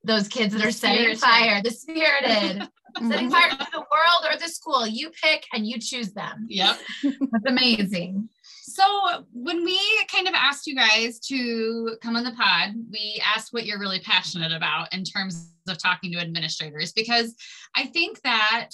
those 0.05 0.29
kids 0.29 0.53
that 0.53 0.63
the 0.63 0.69
are 0.69 0.73
setting 0.73 1.17
fire, 1.17 1.63
the 1.63 1.71
spirited, 1.71 2.69
setting 3.09 3.31
fire 3.31 3.51
to 3.51 3.67
the 3.73 3.79
world 3.79 4.33
or 4.33 4.39
the 4.39 4.49
school. 4.49 4.87
You 4.87 5.11
pick 5.23 5.45
and 5.53 5.67
you 5.67 5.79
choose 5.79 6.13
them. 6.13 6.47
Yep. 6.49 6.79
That's 7.03 7.47
amazing. 7.47 8.29
So 8.79 9.25
when 9.33 9.65
we 9.65 9.81
kind 10.07 10.29
of 10.29 10.35
asked 10.35 10.69
you 10.69 10.77
guys 10.77 11.19
to 11.21 11.97
come 12.01 12.15
on 12.15 12.23
the 12.23 12.31
pod, 12.31 12.75
we 12.93 13.21
asked 13.27 13.53
what 13.53 13.67
you're 13.67 13.81
really 13.81 13.99
passionate 13.99 14.53
about 14.53 14.95
in 14.95 15.03
terms 15.03 15.53
of 15.69 15.79
talking 15.79 16.13
to 16.13 16.21
administrators 16.21 16.93
because 16.93 17.35
I 17.75 17.87
think 17.87 18.23
that 18.23 18.71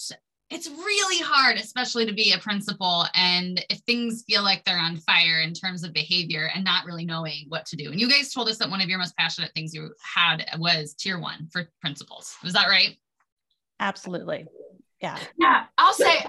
it's 0.51 0.69
really 0.69 1.23
hard, 1.23 1.57
especially 1.57 2.05
to 2.05 2.13
be 2.13 2.33
a 2.33 2.39
principal. 2.39 3.07
And 3.15 3.65
if 3.71 3.79
things 3.79 4.25
feel 4.29 4.43
like 4.43 4.63
they're 4.65 4.77
on 4.77 4.99
fire 4.99 5.41
in 5.41 5.55
terms 5.55 5.85
of 5.85 5.95
behavior 5.95 6.51
and 6.55 6.63
not 6.65 6.85
really 6.85 7.07
knowing 7.07 7.47
what 7.49 7.65
to 7.67 7.77
do. 7.77 7.91
And 7.91 7.99
you 7.99 8.07
guys 8.07 8.31
told 8.31 8.51
us 8.51 8.59
that 8.59 8.69
one 8.69 8.83
of 8.83 8.91
your 8.91 8.99
most 8.99 9.17
passionate 9.17 9.53
things 9.55 9.73
you 9.73 9.91
had 10.03 10.45
was 10.59 10.93
tier 10.93 11.19
one 11.19 11.49
for 11.51 11.71
principals. 11.81 12.37
Was 12.45 12.53
that 12.53 12.69
right? 12.69 12.99
Absolutely. 13.81 14.45
Yeah. 15.01 15.19
Yeah. 15.39 15.65
I'll 15.79 15.95
say, 15.95 16.27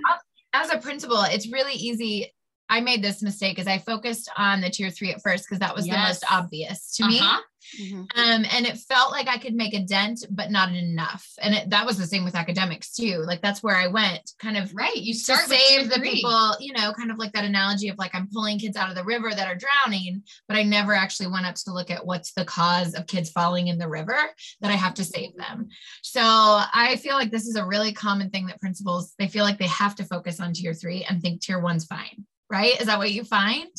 as 0.53 0.71
a 0.71 0.77
principal, 0.77 1.23
it's 1.23 1.51
really 1.51 1.73
easy 1.73 2.31
I 2.69 2.81
made 2.81 3.03
this 3.03 3.21
mistake 3.21 3.59
as 3.59 3.67
I 3.67 3.77
focused 3.77 4.29
on 4.37 4.61
the 4.61 4.69
tier 4.69 4.89
three 4.89 5.11
at 5.13 5.21
first 5.21 5.45
because 5.45 5.59
that 5.59 5.75
was 5.75 5.87
yes. 5.87 5.95
the 5.95 6.07
most 6.07 6.25
obvious 6.31 6.95
to 6.95 7.03
uh-huh. 7.03 7.11
me. 7.11 7.43
Mm-hmm. 7.79 7.99
Um, 7.99 8.45
and 8.51 8.65
it 8.65 8.77
felt 8.77 9.11
like 9.11 9.27
I 9.27 9.37
could 9.37 9.55
make 9.55 9.73
a 9.73 9.83
dent, 9.83 10.25
but 10.29 10.51
not 10.51 10.73
enough. 10.73 11.27
And 11.41 11.55
it, 11.55 11.69
that 11.71 11.85
was 11.85 11.97
the 11.97 12.05
same 12.05 12.23
with 12.23 12.35
academics 12.35 12.93
too. 12.93 13.23
Like 13.25 13.41
that's 13.41 13.63
where 13.63 13.75
I 13.75 13.87
went, 13.87 14.31
kind 14.39 14.57
of 14.57 14.73
right. 14.75 14.95
You 14.95 15.13
start 15.13 15.45
save 15.45 15.89
the 15.89 15.99
people, 15.99 16.55
you 16.59 16.73
know, 16.73 16.93
kind 16.93 17.11
of 17.11 17.17
like 17.17 17.33
that 17.33 17.43
analogy 17.43 17.89
of 17.89 17.97
like 17.97 18.13
I'm 18.13 18.29
pulling 18.31 18.59
kids 18.59 18.77
out 18.77 18.89
of 18.89 18.95
the 18.95 19.03
river 19.03 19.31
that 19.31 19.47
are 19.47 19.57
drowning, 19.57 20.23
but 20.47 20.57
I 20.57 20.63
never 20.63 20.93
actually 20.93 21.27
went 21.27 21.45
up 21.45 21.55
to 21.55 21.73
look 21.73 21.89
at 21.89 22.05
what's 22.05 22.33
the 22.33 22.45
cause 22.45 22.93
of 22.93 23.07
kids 23.07 23.31
falling 23.31 23.67
in 23.67 23.79
the 23.79 23.89
river 23.89 24.17
that 24.61 24.71
I 24.71 24.75
have 24.75 24.93
to 24.95 25.03
save 25.03 25.35
them. 25.35 25.69
So 26.03 26.21
I 26.21 26.99
feel 27.01 27.15
like 27.15 27.31
this 27.31 27.47
is 27.47 27.55
a 27.55 27.65
really 27.65 27.93
common 27.93 28.29
thing 28.29 28.45
that 28.47 28.59
principals 28.59 29.13
they 29.17 29.27
feel 29.27 29.43
like 29.43 29.57
they 29.57 29.67
have 29.67 29.95
to 29.95 30.03
focus 30.03 30.39
on 30.39 30.53
tier 30.53 30.73
three 30.73 31.03
and 31.03 31.21
think 31.21 31.41
tier 31.41 31.59
one's 31.59 31.85
fine 31.85 32.25
right? 32.49 32.79
Is 32.79 32.87
that 32.87 32.97
what 32.97 33.11
you 33.11 33.23
find? 33.23 33.69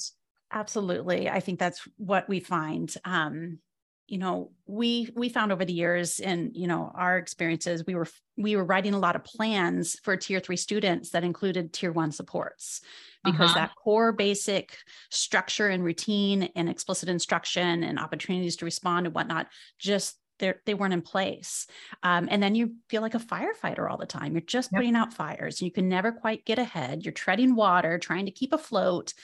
Absolutely. 0.52 1.28
I 1.28 1.40
think 1.40 1.58
that's 1.58 1.86
what 1.96 2.28
we 2.28 2.40
find. 2.40 2.92
Um, 3.04 3.58
you 4.06 4.18
know, 4.18 4.52
we 4.66 5.10
we 5.16 5.28
found 5.28 5.50
over 5.50 5.64
the 5.64 5.72
years 5.72 6.20
in, 6.20 6.52
you 6.54 6.68
know, 6.68 6.92
our 6.94 7.18
experiences, 7.18 7.84
we 7.86 7.96
were 7.96 8.06
we 8.36 8.54
were 8.54 8.64
writing 8.64 8.94
a 8.94 8.98
lot 8.98 9.16
of 9.16 9.24
plans 9.24 9.98
for 10.04 10.16
tier 10.16 10.38
three 10.38 10.56
students 10.56 11.10
that 11.10 11.24
included 11.24 11.72
tier 11.72 11.90
one 11.90 12.12
supports 12.12 12.80
because 13.24 13.50
uh-huh. 13.50 13.58
that 13.58 13.74
core 13.82 14.12
basic 14.12 14.78
structure 15.10 15.68
and 15.68 15.82
routine 15.82 16.44
and 16.54 16.68
explicit 16.68 17.08
instruction 17.08 17.82
and 17.82 17.98
opportunities 17.98 18.56
to 18.56 18.64
respond 18.64 19.06
and 19.06 19.14
whatnot 19.14 19.48
just 19.80 20.16
they 20.38 20.74
weren't 20.74 20.94
in 20.94 21.02
place. 21.02 21.66
Um, 22.02 22.28
and 22.30 22.42
then 22.42 22.54
you 22.54 22.74
feel 22.88 23.02
like 23.02 23.14
a 23.14 23.18
firefighter 23.18 23.90
all 23.90 23.96
the 23.96 24.06
time. 24.06 24.32
You're 24.32 24.40
just 24.42 24.70
yep. 24.72 24.80
putting 24.80 24.96
out 24.96 25.14
fires. 25.14 25.62
You 25.62 25.70
can 25.70 25.88
never 25.88 26.12
quite 26.12 26.44
get 26.44 26.58
ahead. 26.58 27.04
You're 27.04 27.12
treading 27.12 27.54
water, 27.54 27.98
trying 27.98 28.26
to 28.26 28.32
keep 28.32 28.52
afloat, 28.52 29.14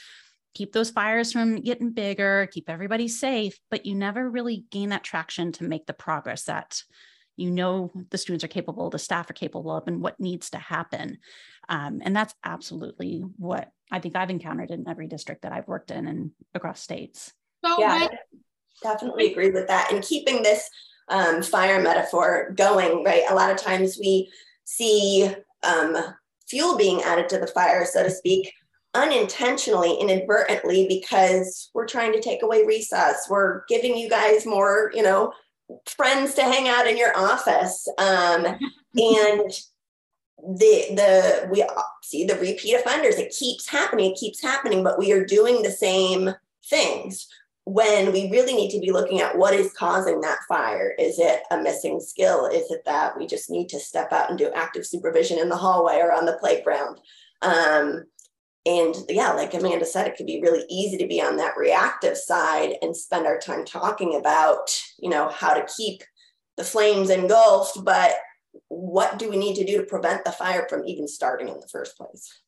keep 0.54 0.73
those 0.73 0.90
fires 0.90 1.33
from 1.33 1.61
getting 1.61 1.90
bigger, 1.90 2.49
keep 2.52 2.69
everybody 2.69 3.09
safe, 3.09 3.59
but 3.71 3.87
you 3.87 3.95
never 3.95 4.28
really 4.28 4.64
gain 4.71 4.90
that 4.90 5.04
traction 5.04 5.52
to 5.52 5.64
make 5.64 5.87
the 5.87 5.92
progress 5.92 6.45
that 6.45 6.83
you 7.37 7.50
know 7.50 7.90
the 8.11 8.19
students 8.19 8.45
are 8.45 8.49
capable, 8.49 8.90
the 8.90 8.99
staff 8.99 9.31
are 9.31 9.35
capable 9.35 9.75
of, 9.75 9.85
and 9.87 10.02
what 10.02 10.21
needs 10.21 10.50
to 10.50 10.59
happen. 10.59 11.19
Um, 11.69 12.02
and 12.04 12.14
that's 12.14 12.35
absolutely 12.45 13.25
what 13.37 13.71
I 13.90 14.00
think 14.00 14.16
I've 14.16 14.31
encountered 14.31 14.71
in 14.71 14.88
every 14.88 15.07
district 15.07 15.42
that 15.42 15.52
I've 15.52 15.69
worked 15.69 15.90
in 15.90 16.07
and 16.07 16.33
across 16.54 16.81
states. 16.81 17.33
So 17.64 17.78
yeah, 17.78 18.09
definitely 18.83 19.31
agree 19.31 19.50
with 19.50 19.69
that. 19.69 19.92
And 19.92 20.02
keeping 20.02 20.42
this 20.42 20.69
um, 21.09 21.42
fire 21.42 21.80
metaphor 21.80 22.52
going, 22.56 23.04
right? 23.04 23.25
A 23.28 23.35
lot 23.35 23.50
of 23.50 23.56
times 23.56 23.99
we 23.99 24.30
see 24.64 25.32
um, 25.62 25.97
fuel 26.49 26.76
being 26.76 27.02
added 27.02 27.28
to 27.30 27.38
the 27.38 27.47
fire, 27.47 27.85
so 27.85 28.02
to 28.02 28.11
speak, 28.11 28.52
unintentionally, 28.94 29.97
inadvertently, 30.00 30.87
because 30.88 31.71
we're 31.75 31.87
trying 31.87 32.12
to 32.12 32.21
take 32.21 32.42
away 32.42 32.64
recess. 32.64 33.26
We're 33.28 33.62
giving 33.68 33.97
you 33.97 34.09
guys 34.09 34.47
more, 34.47 34.90
you 34.94 35.02
know, 35.02 35.32
friends 35.87 36.35
to 36.35 36.42
hang 36.42 36.68
out 36.68 36.87
in 36.87 36.97
your 36.97 37.16
office. 37.16 37.87
Um, 37.99 38.44
and 38.97 39.52
the 40.44 40.87
the 40.97 41.49
we 41.50 41.64
see 42.02 42.25
the 42.25 42.35
repeat 42.37 42.75
offenders. 42.75 43.16
It 43.16 43.35
keeps 43.38 43.68
happening, 43.68 44.11
it 44.11 44.18
keeps 44.18 44.42
happening, 44.42 44.82
but 44.82 44.99
we 44.99 45.12
are 45.12 45.25
doing 45.25 45.62
the 45.62 45.71
same 45.71 46.35
things 46.68 47.28
when 47.64 48.12
we 48.12 48.31
really 48.31 48.54
need 48.54 48.71
to 48.71 48.81
be 48.81 48.90
looking 48.90 49.21
at 49.21 49.37
what 49.38 49.54
is 49.54 49.73
causing 49.73 50.21
that 50.21 50.38
fire. 50.49 50.95
Is 50.99 51.19
it 51.19 51.42
a 51.50 51.59
missing 51.59 52.00
skill? 52.00 52.47
Is 52.47 52.71
it 52.71 52.85
that 52.87 53.16
we 53.16 53.26
just 53.26 53.50
need 53.50 53.69
to 53.69 53.78
step 53.78 54.12
out 54.12 54.31
and 54.31 54.38
do 54.38 54.50
active 54.54 54.85
supervision 54.85 55.38
in 55.38 55.49
the 55.49 55.57
hallway 55.57 55.99
or 55.99 56.12
on 56.12 56.26
the 56.26 56.38
playground? 56.40 56.99
Um, 57.40 58.04
and 58.64 58.95
yeah, 59.09 59.33
like 59.33 59.54
Amanda 59.54 59.85
said, 59.85 60.07
it 60.07 60.16
could 60.16 60.26
be 60.26 60.40
really 60.40 60.64
easy 60.69 60.97
to 60.99 61.07
be 61.07 61.21
on 61.21 61.37
that 61.37 61.57
reactive 61.57 62.16
side 62.16 62.75
and 62.83 62.97
spend 62.97 63.26
our 63.26 63.38
time 63.38 63.64
talking 63.64 64.16
about, 64.16 64.76
you 64.99 65.11
know, 65.11 65.28
how 65.28 65.54
to 65.54 65.66
keep 65.76 66.02
the 66.57 66.64
flames 66.64 67.11
engulfed, 67.11 67.85
but 67.85 68.14
what 68.69 69.19
do 69.19 69.28
we 69.28 69.37
need 69.37 69.57
to 69.57 69.64
do 69.64 69.78
to 69.78 69.85
prevent 69.85 70.25
the 70.25 70.33
fire 70.33 70.66
from 70.69 70.87
even 70.87 71.09
starting 71.09 71.49
in 71.49 71.59
the 71.59 71.69
first 71.69 71.97
place? 71.97 72.40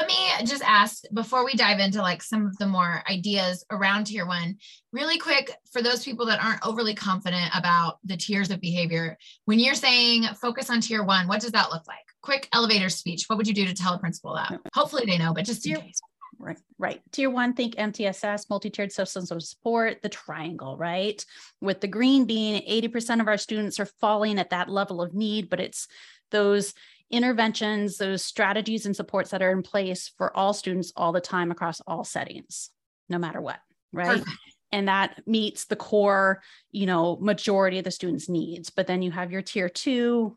Let 0.00 0.08
me 0.08 0.46
just 0.46 0.62
ask 0.64 1.04
before 1.12 1.44
we 1.44 1.54
dive 1.54 1.78
into 1.78 2.02
like 2.02 2.22
some 2.22 2.46
of 2.46 2.56
the 2.58 2.66
more 2.66 3.02
ideas 3.08 3.64
around 3.70 4.04
tier 4.04 4.26
one 4.26 4.56
really 4.92 5.18
quick 5.18 5.54
for 5.72 5.82
those 5.82 6.04
people 6.04 6.26
that 6.26 6.42
aren't 6.42 6.66
overly 6.66 6.94
confident 6.94 7.50
about 7.56 7.98
the 8.04 8.16
tiers 8.16 8.50
of 8.50 8.60
behavior 8.60 9.16
when 9.44 9.58
you're 9.58 9.74
saying 9.74 10.24
focus 10.40 10.70
on 10.70 10.80
tier 10.80 11.04
one 11.04 11.28
what 11.28 11.40
does 11.40 11.52
that 11.52 11.70
look 11.70 11.86
like 11.86 11.98
quick 12.22 12.48
elevator 12.52 12.88
speech 12.88 13.24
what 13.28 13.36
would 13.36 13.46
you 13.46 13.54
do 13.54 13.66
to 13.66 13.74
tell 13.74 13.94
a 13.94 13.98
principal 13.98 14.34
that 14.34 14.58
hopefully 14.74 15.04
they 15.06 15.18
know 15.18 15.32
but 15.32 15.44
just 15.44 15.66
in 15.66 15.76
case 15.76 16.00
Right, 16.36 16.58
right. 16.78 17.00
Tier 17.12 17.30
one, 17.30 17.54
think 17.54 17.76
MTSS, 17.76 18.50
multi-tiered 18.50 18.92
systems 18.92 19.30
of 19.30 19.42
support, 19.42 20.02
the 20.02 20.08
triangle, 20.08 20.76
right? 20.76 21.24
With 21.60 21.80
the 21.80 21.88
green 21.88 22.24
being 22.24 22.60
80% 22.62 23.20
of 23.20 23.28
our 23.28 23.38
students 23.38 23.78
are 23.80 23.86
falling 23.86 24.38
at 24.38 24.50
that 24.50 24.68
level 24.68 25.00
of 25.00 25.14
need, 25.14 25.48
but 25.48 25.60
it's 25.60 25.86
those 26.30 26.74
interventions, 27.10 27.96
those 27.98 28.24
strategies 28.24 28.86
and 28.86 28.96
supports 28.96 29.30
that 29.30 29.42
are 29.42 29.52
in 29.52 29.62
place 29.62 30.10
for 30.16 30.36
all 30.36 30.52
students 30.52 30.92
all 30.96 31.12
the 31.12 31.20
time 31.20 31.50
across 31.50 31.80
all 31.86 32.04
settings, 32.04 32.70
no 33.08 33.18
matter 33.18 33.40
what, 33.40 33.58
right? 33.92 34.18
Perfect. 34.18 34.30
And 34.72 34.88
that 34.88 35.22
meets 35.24 35.66
the 35.66 35.76
core, 35.76 36.42
you 36.72 36.86
know, 36.86 37.16
majority 37.20 37.78
of 37.78 37.84
the 37.84 37.92
students' 37.92 38.28
needs. 38.28 38.70
But 38.70 38.88
then 38.88 39.02
you 39.02 39.12
have 39.12 39.30
your 39.30 39.42
tier 39.42 39.68
two, 39.68 40.36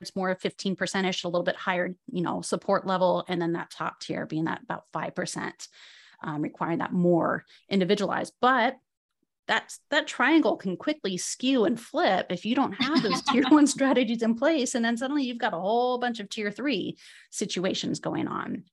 it's 0.00 0.14
more 0.14 0.34
15% 0.34 1.08
ish, 1.08 1.24
a 1.24 1.28
little 1.28 1.42
bit 1.42 1.56
higher, 1.56 1.94
you 2.12 2.22
know, 2.22 2.40
support 2.40 2.86
level. 2.86 3.24
And 3.26 3.40
then 3.40 3.54
that 3.54 3.70
top 3.70 4.00
tier 4.00 4.26
being 4.26 4.44
that 4.44 4.62
about 4.62 4.84
5%, 4.94 5.68
um, 6.22 6.42
requiring 6.42 6.78
that 6.78 6.92
more 6.92 7.44
individualized. 7.68 8.34
But 8.40 8.76
that's 9.46 9.80
that 9.90 10.06
triangle 10.06 10.56
can 10.56 10.76
quickly 10.76 11.16
skew 11.16 11.64
and 11.64 11.78
flip 11.78 12.26
if 12.30 12.44
you 12.44 12.54
don't 12.54 12.72
have 12.82 13.02
those 13.02 13.22
tier 13.22 13.44
one 13.48 13.66
strategies 13.66 14.22
in 14.22 14.34
place 14.34 14.74
and 14.74 14.84
then 14.84 14.96
suddenly 14.96 15.24
you've 15.24 15.38
got 15.38 15.54
a 15.54 15.60
whole 15.60 15.98
bunch 15.98 16.20
of 16.20 16.28
tier 16.28 16.50
three 16.50 16.96
situations 17.30 18.00
going 18.00 18.28
on. 18.28 18.64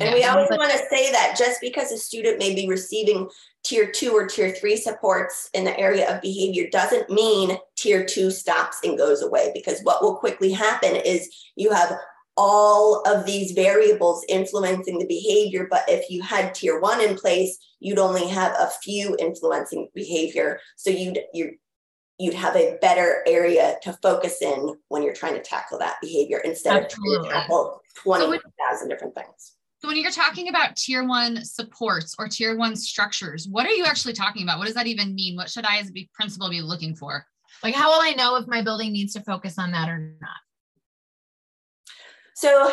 And 0.00 0.14
we 0.14 0.22
always 0.22 0.48
want 0.50 0.70
to 0.70 0.78
say 0.90 1.10
that 1.10 1.34
just 1.36 1.60
because 1.60 1.90
a 1.90 1.98
student 1.98 2.38
may 2.38 2.54
be 2.54 2.68
receiving 2.68 3.28
tier 3.64 3.90
two 3.90 4.12
or 4.12 4.26
tier 4.26 4.52
three 4.52 4.76
supports 4.76 5.50
in 5.54 5.64
the 5.64 5.76
area 5.78 6.08
of 6.14 6.22
behavior 6.22 6.68
doesn't 6.70 7.10
mean 7.10 7.58
tier 7.76 8.04
two 8.04 8.30
stops 8.30 8.78
and 8.84 8.96
goes 8.96 9.22
away 9.22 9.50
because 9.54 9.80
what 9.82 10.00
will 10.00 10.14
quickly 10.14 10.52
happen 10.52 10.94
is 10.94 11.28
you 11.56 11.72
have 11.72 11.98
all 12.38 13.02
of 13.04 13.26
these 13.26 13.50
variables 13.50 14.24
influencing 14.28 14.98
the 14.98 15.06
behavior. 15.06 15.66
But 15.68 15.82
if 15.88 16.08
you 16.08 16.22
had 16.22 16.54
tier 16.54 16.78
one 16.78 17.00
in 17.00 17.16
place, 17.16 17.58
you'd 17.80 17.98
only 17.98 18.28
have 18.28 18.52
a 18.52 18.70
few 18.82 19.16
influencing 19.18 19.88
behavior. 19.92 20.60
So 20.76 20.90
you'd 20.90 21.18
you're 21.34 21.50
you'd 22.20 22.34
have 22.34 22.56
a 22.56 22.78
better 22.80 23.22
area 23.26 23.76
to 23.82 23.92
focus 24.02 24.40
in 24.40 24.76
when 24.88 25.02
you're 25.02 25.14
trying 25.14 25.34
to 25.34 25.42
tackle 25.42 25.78
that 25.78 25.96
behavior 26.00 26.38
instead 26.44 26.84
Absolutely. 26.84 27.16
of 27.16 27.24
trying 27.24 27.34
to 27.34 27.40
tackle 27.40 27.80
20,000 28.02 28.88
different 28.88 29.14
things. 29.14 29.54
So 29.80 29.86
when 29.86 29.96
you're 29.96 30.10
talking 30.10 30.48
about 30.48 30.74
tier 30.74 31.06
one 31.06 31.44
supports 31.44 32.16
or 32.18 32.26
tier 32.26 32.56
one 32.56 32.74
structures, 32.74 33.46
what 33.48 33.66
are 33.66 33.70
you 33.70 33.84
actually 33.84 34.14
talking 34.14 34.42
about? 34.42 34.58
What 34.58 34.64
does 34.64 34.74
that 34.74 34.88
even 34.88 35.14
mean? 35.14 35.36
What 35.36 35.48
should 35.48 35.64
I 35.64 35.78
as 35.78 35.92
a 35.94 36.08
principal 36.12 36.50
be 36.50 36.60
looking 36.60 36.96
for? 36.96 37.24
Like, 37.62 37.76
how 37.76 37.88
will 37.92 38.00
I 38.00 38.14
know 38.14 38.34
if 38.34 38.48
my 38.48 38.62
building 38.62 38.92
needs 38.92 39.12
to 39.12 39.20
focus 39.20 39.56
on 39.56 39.70
that 39.70 39.88
or 39.88 40.16
not? 40.20 40.47
So 42.38 42.72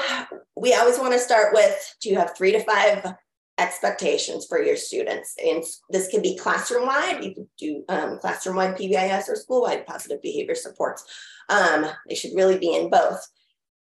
we 0.56 0.76
always 0.76 1.00
want 1.00 1.14
to 1.14 1.20
start 1.20 1.52
with 1.52 1.96
do 2.00 2.10
you 2.10 2.20
have 2.20 2.38
three 2.38 2.52
to 2.52 2.64
five 2.64 3.16
expectations 3.58 4.46
for 4.46 4.62
your 4.62 4.78
students? 4.78 5.34
And 5.44 5.64
this 5.90 6.08
can 6.08 6.22
be 6.22 6.38
classroom 6.38 6.86
wide. 6.86 7.24
You 7.24 7.34
could 7.34 7.48
do 7.58 7.84
um, 7.90 8.20
classroom 8.20 8.58
wide 8.58 8.78
PBIS 8.78 9.28
or 9.28 9.36
school 9.36 9.64
wide 9.64 9.88
positive 9.88 10.22
behavior 10.22 10.54
supports. 10.54 11.04
Um, 11.50 11.88
they 12.08 12.14
should 12.14 12.36
really 12.36 12.60
be 12.60 12.76
in 12.76 12.92
both. 12.92 13.28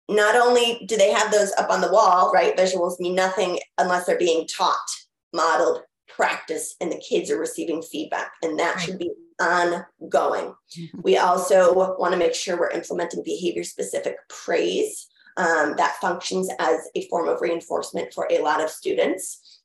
Not 0.07 0.37
only 0.37 0.85
do 0.87 0.95
they 0.95 1.11
have 1.11 1.29
those 1.29 1.51
up 1.57 1.69
on 1.69 1.81
the 1.81 1.91
wall, 1.91 2.31
right? 2.31 2.55
Visuals 2.55 2.97
mean 3.01 3.13
nothing 3.13 3.59
unless 3.77 4.05
they're 4.05 4.17
being 4.17 4.47
taught, 4.47 4.77
modeled, 5.33 5.81
practice, 6.07 6.77
and 6.79 6.89
the 6.89 7.03
kids 7.05 7.29
are 7.29 7.37
receiving 7.37 7.81
feedback. 7.81 8.31
And 8.41 8.57
that 8.59 8.79
should 8.79 8.97
be 8.97 9.11
ongoing. 9.41 10.55
Mhm. 10.79 11.03
We 11.03 11.17
also 11.17 11.73
want 11.99 12.13
to 12.13 12.17
make 12.17 12.33
sure 12.33 12.57
we're 12.57 12.69
implementing 12.69 13.23
behavior 13.23 13.65
specific 13.65 14.15
praise 14.29 15.09
um, 15.37 15.75
that 15.77 15.97
functions 15.99 16.49
as 16.59 16.89
a 16.95 17.07
form 17.07 17.27
of 17.27 17.41
reinforcement 17.41 18.13
for 18.13 18.27
a 18.31 18.39
lot 18.39 18.63
of 18.63 18.69
students. 18.69 19.61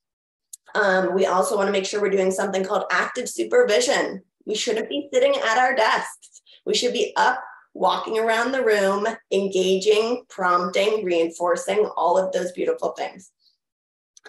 Um, 0.74 1.14
we 1.14 1.26
also 1.26 1.56
want 1.56 1.68
to 1.68 1.72
make 1.72 1.84
sure 1.84 2.00
we're 2.00 2.10
doing 2.10 2.30
something 2.30 2.64
called 2.64 2.84
active 2.90 3.28
supervision. 3.28 4.22
We 4.46 4.54
shouldn't 4.54 4.88
be 4.88 5.08
sitting 5.12 5.34
at 5.34 5.58
our 5.58 5.74
desks. 5.74 6.42
We 6.64 6.74
should 6.74 6.92
be 6.92 7.12
up, 7.16 7.42
walking 7.74 8.18
around 8.18 8.52
the 8.52 8.64
room, 8.64 9.06
engaging, 9.30 10.24
prompting, 10.28 11.04
reinforcing 11.04 11.88
all 11.96 12.18
of 12.18 12.32
those 12.32 12.52
beautiful 12.52 12.90
things. 12.90 13.30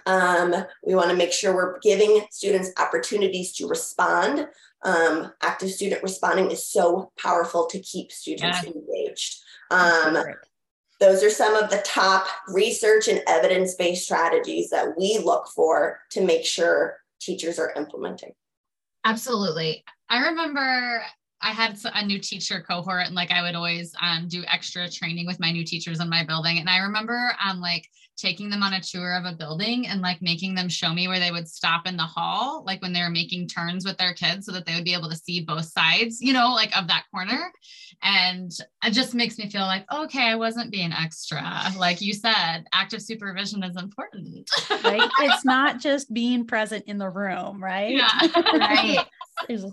Um, 0.06 0.56
we 0.86 0.96
want 0.96 1.10
to 1.10 1.16
make 1.16 1.34
sure 1.34 1.54
we're 1.54 1.80
giving 1.80 2.22
students 2.32 2.72
opportunities 2.78 3.54
to 3.54 3.68
respond. 3.68 4.48
Um, 4.84 5.32
active 5.42 5.70
student 5.72 6.02
responding 6.02 6.50
is 6.50 6.66
so 6.66 7.12
powerful 7.18 7.66
to 7.68 7.80
keep 7.80 8.12
students 8.12 8.64
engaged. 8.64 9.42
Um. 9.70 10.24
Those 11.02 11.24
are 11.24 11.30
some 11.32 11.56
of 11.56 11.70
the 11.70 11.82
top 11.84 12.28
research 12.48 13.08
and 13.08 13.22
evidence 13.28 13.74
based 13.74 14.06
strategies 14.06 14.70
that 14.70 14.98
we 14.98 15.18
look 15.18 15.48
for 15.48 16.00
to 16.12 16.22
make 16.22 16.46
sure 16.46 16.98
teachers 17.20 17.60
are 17.60 17.74
implementing. 17.76 18.32
Absolutely. 19.04 19.84
I 20.10 20.28
remember 20.28 21.04
I 21.42 21.52
had 21.52 21.78
a 21.94 22.06
new 22.06 22.20
teacher 22.20 22.64
cohort 22.68 23.06
and 23.06 23.16
like 23.16 23.32
I 23.32 23.42
would 23.42 23.56
always 23.56 23.94
um, 24.02 24.28
do 24.28 24.44
extra 24.48 24.90
training 24.90 25.26
with 25.26 25.40
my 25.40 25.52
new 25.52 25.66
teachers 25.66 26.00
in 26.00 26.10
my 26.10 26.24
building. 26.24 26.60
And 26.60 26.70
I 26.70 26.78
remember 26.80 27.34
um, 27.44 27.60
like 27.60 27.88
taking 28.18 28.50
them 28.52 28.62
on 28.62 28.74
a 28.74 28.82
tour 28.82 29.16
of 29.18 29.26
a 29.26 29.36
building 29.36 29.88
and 29.88 30.02
like 30.02 30.22
making 30.22 30.54
them 30.54 30.70
show 30.70 30.94
me 30.94 31.08
where 31.08 31.20
they 31.20 31.32
would 31.32 31.48
stop 31.48 31.88
in 31.88 31.98
the 31.98 32.04
hall, 32.04 32.64
like 32.68 32.82
when 32.82 32.94
they 32.94 33.02
were 33.02 33.10
making 33.10 33.48
turns 33.48 33.84
with 33.84 33.98
their 33.98 34.14
kids 34.14 34.46
so 34.46 34.52
that 34.52 34.66
they 34.66 34.76
would 34.76 34.84
be 34.84 34.94
able 34.94 35.10
to 35.10 35.16
see 35.16 35.42
both 35.42 35.66
sides, 35.66 36.22
you 36.22 36.32
know, 36.34 36.54
like 36.54 36.76
of 36.78 36.88
that 36.88 37.06
corner. 37.12 37.52
And 38.04 38.52
it 38.84 38.92
just 38.92 39.16
makes 39.16 39.38
me 39.38 39.50
feel 39.50 39.62
like, 39.62 39.86
okay, 39.92 40.24
I 40.30 40.36
wasn't 40.36 40.72
being 40.72 40.92
extra. 40.94 41.42
Like 41.78 42.02
you 42.02 42.14
said, 42.14 42.66
active 42.74 43.02
supervision 43.02 43.64
is 43.64 43.76
important. 43.78 44.50
right? 44.84 45.10
It's 45.22 45.46
not 45.46 45.80
just 45.80 46.14
being 46.14 46.46
present 46.46 46.86
in 46.88 46.98
the 47.00 47.10
room, 47.10 47.64
right? 47.64 47.96
yeah. 47.96 48.10
Right. 48.54 49.06
There's 49.48 49.64
a 49.64 49.68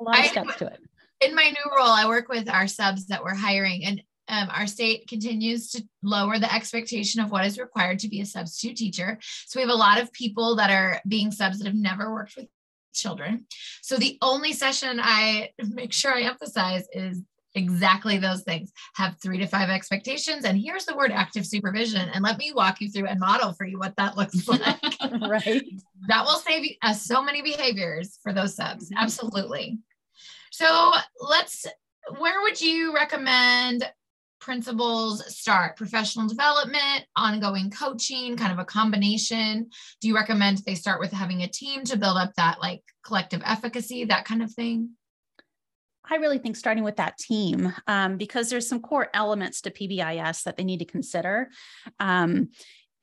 lot 0.00 0.18
of 0.18 0.24
I- 0.24 0.26
steps 0.26 0.56
to 0.56 0.66
it. 0.66 0.80
In 1.24 1.34
my 1.34 1.44
new 1.44 1.76
role, 1.76 1.88
I 1.88 2.06
work 2.06 2.28
with 2.28 2.48
our 2.48 2.66
subs 2.66 3.06
that 3.06 3.22
we're 3.22 3.34
hiring, 3.34 3.84
and 3.84 4.02
um, 4.28 4.48
our 4.50 4.66
state 4.66 5.08
continues 5.08 5.70
to 5.70 5.82
lower 6.02 6.38
the 6.38 6.52
expectation 6.52 7.20
of 7.20 7.30
what 7.30 7.44
is 7.44 7.58
required 7.58 7.98
to 8.00 8.08
be 8.08 8.20
a 8.20 8.26
substitute 8.26 8.76
teacher. 8.76 9.18
So 9.46 9.58
we 9.58 9.62
have 9.62 9.70
a 9.70 9.74
lot 9.74 10.00
of 10.00 10.12
people 10.12 10.56
that 10.56 10.70
are 10.70 11.00
being 11.06 11.30
subs 11.30 11.58
that 11.58 11.66
have 11.66 11.74
never 11.74 12.12
worked 12.12 12.36
with 12.36 12.46
children. 12.94 13.46
So 13.82 13.96
the 13.96 14.18
only 14.22 14.52
session 14.52 15.00
I 15.02 15.50
make 15.68 15.92
sure 15.92 16.14
I 16.14 16.22
emphasize 16.22 16.86
is 16.92 17.20
exactly 17.54 18.16
those 18.16 18.42
things 18.42 18.72
have 18.94 19.16
three 19.22 19.36
to 19.36 19.46
five 19.46 19.68
expectations 19.68 20.46
and 20.46 20.56
here's 20.58 20.86
the 20.86 20.96
word 20.96 21.12
active 21.12 21.44
supervision 21.44 22.08
and 22.14 22.24
let 22.24 22.38
me 22.38 22.50
walk 22.54 22.80
you 22.80 22.88
through 22.90 23.06
and 23.06 23.20
model 23.20 23.52
for 23.52 23.66
you 23.66 23.78
what 23.78 23.94
that 23.96 24.16
looks 24.16 24.48
like 24.48 24.80
right. 25.28 25.62
that 26.08 26.24
will 26.24 26.38
save 26.38 26.64
you 26.64 26.74
uh, 26.80 26.94
so 26.94 27.22
many 27.22 27.42
behaviors 27.42 28.18
for 28.22 28.32
those 28.32 28.56
subs 28.56 28.88
Mhm. 28.88 28.96
absolutely 28.96 29.78
so 30.52 30.92
let's 31.18 31.66
where 32.18 32.42
would 32.42 32.60
you 32.60 32.94
recommend 32.94 33.90
principals 34.40 35.34
start 35.34 35.76
professional 35.76 36.28
development 36.28 37.04
ongoing 37.16 37.70
coaching 37.70 38.36
kind 38.36 38.52
of 38.52 38.58
a 38.58 38.64
combination 38.64 39.68
do 40.00 40.08
you 40.08 40.14
recommend 40.14 40.58
they 40.58 40.74
start 40.74 41.00
with 41.00 41.12
having 41.12 41.42
a 41.42 41.48
team 41.48 41.84
to 41.84 41.96
build 41.96 42.16
up 42.16 42.32
that 42.36 42.60
like 42.60 42.82
collective 43.04 43.40
efficacy 43.44 44.04
that 44.04 44.24
kind 44.24 44.42
of 44.42 44.52
thing 44.52 44.90
I 46.10 46.16
really 46.16 46.38
think 46.38 46.56
starting 46.56 46.82
with 46.82 46.96
that 46.96 47.16
team, 47.16 47.72
um, 47.86 48.16
because 48.16 48.50
there's 48.50 48.68
some 48.68 48.80
core 48.80 49.08
elements 49.14 49.60
to 49.62 49.70
PBIS 49.70 50.42
that 50.42 50.56
they 50.56 50.64
need 50.64 50.80
to 50.80 50.84
consider. 50.84 51.48
Um, 52.00 52.50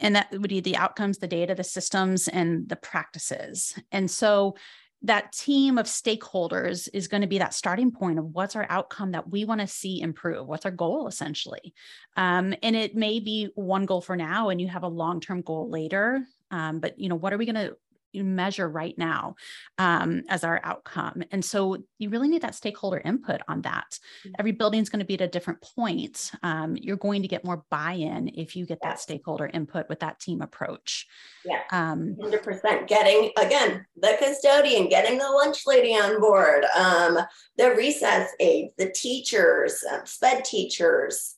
and 0.02 0.16
that 0.16 0.32
would 0.32 0.50
be 0.50 0.60
the 0.60 0.76
outcomes, 0.76 1.18
the 1.18 1.28
data, 1.28 1.56
the 1.56 1.64
systems, 1.64 2.28
and 2.28 2.68
the 2.68 2.76
practices. 2.76 3.74
And 3.92 4.12
so 4.12 4.56
that 5.04 5.32
team 5.32 5.78
of 5.78 5.86
stakeholders 5.86 6.90
is 6.94 7.08
going 7.08 7.22
to 7.22 7.28
be 7.28 7.38
that 7.38 7.54
starting 7.54 7.92
point 7.92 8.20
of 8.20 8.26
what's 8.26 8.56
our 8.56 8.66
outcome 8.70 9.12
that 9.12 9.30
we 9.30 9.46
want 9.46 9.62
to 9.62 9.68
see 9.68 10.02
improve 10.02 10.46
what's 10.46 10.66
our 10.66 10.72
goal 10.72 11.08
essentially. 11.08 11.74
Um, 12.18 12.54
and 12.62 12.76
it 12.76 12.96
may 12.96 13.20
be 13.20 13.50
one 13.56 13.86
goal 13.86 14.02
for 14.02 14.18
now 14.18 14.50
and 14.50 14.60
you 14.60 14.68
have 14.68 14.84
a 14.84 14.88
long-term 14.88 15.42
goal 15.42 15.70
later 15.70 16.26
um, 16.52 16.80
but 16.80 17.00
you 17.00 17.08
know 17.08 17.16
what 17.16 17.32
are 17.34 17.38
we 17.38 17.46
going 17.46 17.56
to 17.56 17.78
measure 18.14 18.68
right 18.68 18.98
now 18.98 19.36
um, 19.78 20.24
as 20.30 20.44
our 20.44 20.60
outcome. 20.64 21.24
And 21.32 21.44
so 21.44 21.78
you 21.98 22.10
really 22.10 22.28
need 22.28 22.42
that 22.42 22.56
stakeholder 22.56 23.02
input 23.04 23.42
on 23.48 23.62
that. 23.64 24.00
Every 24.38 24.52
building 24.52 24.82
is 24.82 24.90
going 24.90 25.00
to 25.00 25.06
be 25.06 25.16
at 25.16 25.22
a 25.22 25.28
different 25.28 25.62
point. 25.62 26.32
Um, 26.44 26.76
you're 26.76 26.98
going 26.98 27.22
to 27.22 27.28
get 27.28 27.46
more 27.46 27.64
buy-in 27.70 28.30
if 28.30 28.56
you 28.56 28.66
get 28.66 28.80
that 28.82 29.00
stakeholder 29.00 29.48
input 29.48 29.88
with 29.90 30.00
that 30.00 30.20
team 30.20 30.42
approach. 30.42 31.08
Yeah. 31.46 31.62
Um, 31.72 32.16
100% 32.20 32.88
getting 32.88 33.32
again 33.38 33.86
the 33.96 34.16
custodian 34.20 34.90
getting 34.90 35.18
the 35.18 35.30
lunch 35.30 35.66
lady 35.66 35.94
on 35.94 36.20
board 36.20 36.66
um, 36.78 37.18
the 37.58 37.72
recess 37.76 38.30
aides 38.40 38.74
the 38.78 38.92
teachers 38.92 39.84
um, 39.92 40.02
sped 40.06 40.44
teachers 40.44 41.36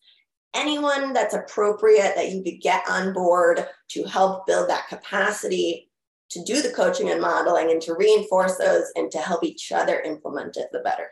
anyone 0.54 1.14
that's 1.14 1.34
appropriate 1.34 2.14
that 2.16 2.32
you 2.32 2.44
could 2.44 2.62
get 2.62 2.84
on 2.90 3.14
board 3.14 3.66
to 3.90 4.04
help 4.06 4.46
build 4.46 4.70
that 4.70 4.88
capacity 4.88 5.91
to 6.32 6.44
do 6.44 6.62
the 6.62 6.72
coaching 6.72 7.10
and 7.10 7.22
modeling 7.22 7.72
and 7.72 7.82
to 7.84 7.94
reinforce 7.94 8.58
those 8.58 8.86
and 8.96 9.12
to 9.12 9.20
help 9.20 9.44
each 9.44 9.72
other 9.72 10.00
implement 10.02 10.58
it 10.58 10.68
the 10.72 10.80
better 10.80 11.10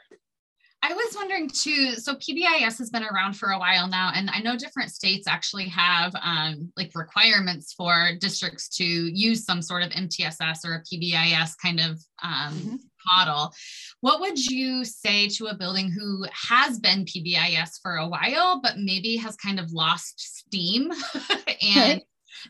I 0.82 0.93
was 0.93 1.13
wondering 1.13 1.49
too. 1.49 1.95
So 1.95 2.15
PBIS 2.15 2.77
has 2.77 2.89
been 2.89 3.03
around 3.03 3.34
for 3.34 3.49
a 3.49 3.60
while 3.60 3.89
now, 3.89 4.12
and 4.15 4.29
I 4.29 4.39
know 4.39 4.55
different 4.55 4.91
states 4.91 5.27
actually 5.27 5.67
have 5.67 6.13
um, 6.21 6.71
like 6.77 6.91
requirements 6.95 7.73
for 7.73 8.12
districts 8.19 8.69
to 8.77 8.86
use 8.86 9.43
some 9.43 9.62
sort 9.62 9.84
of 9.84 9.89
MTSS 9.89 10.65
or 10.65 10.75
a 10.75 10.84
PBIS 10.84 11.58
kind 11.62 11.82
of 11.82 11.99
um, 12.23 12.53
Mhm. 12.53 12.77
model. 13.17 13.53
What 13.99 14.21
would 14.21 14.39
you 14.45 14.86
say 14.86 15.27
to 15.27 15.47
a 15.47 15.53
building 15.55 15.91
who 15.91 16.25
has 16.32 16.79
been 16.79 17.03
PBIS 17.03 17.82
for 17.82 17.95
a 17.97 18.08
while, 18.08 18.62
but 18.62 18.77
maybe 18.77 19.17
has 19.17 19.36
kind 19.36 19.60
of 19.60 19.73
lost 19.73 20.19
steam 20.19 20.91
and 21.62 21.99
Right. 21.99 22.03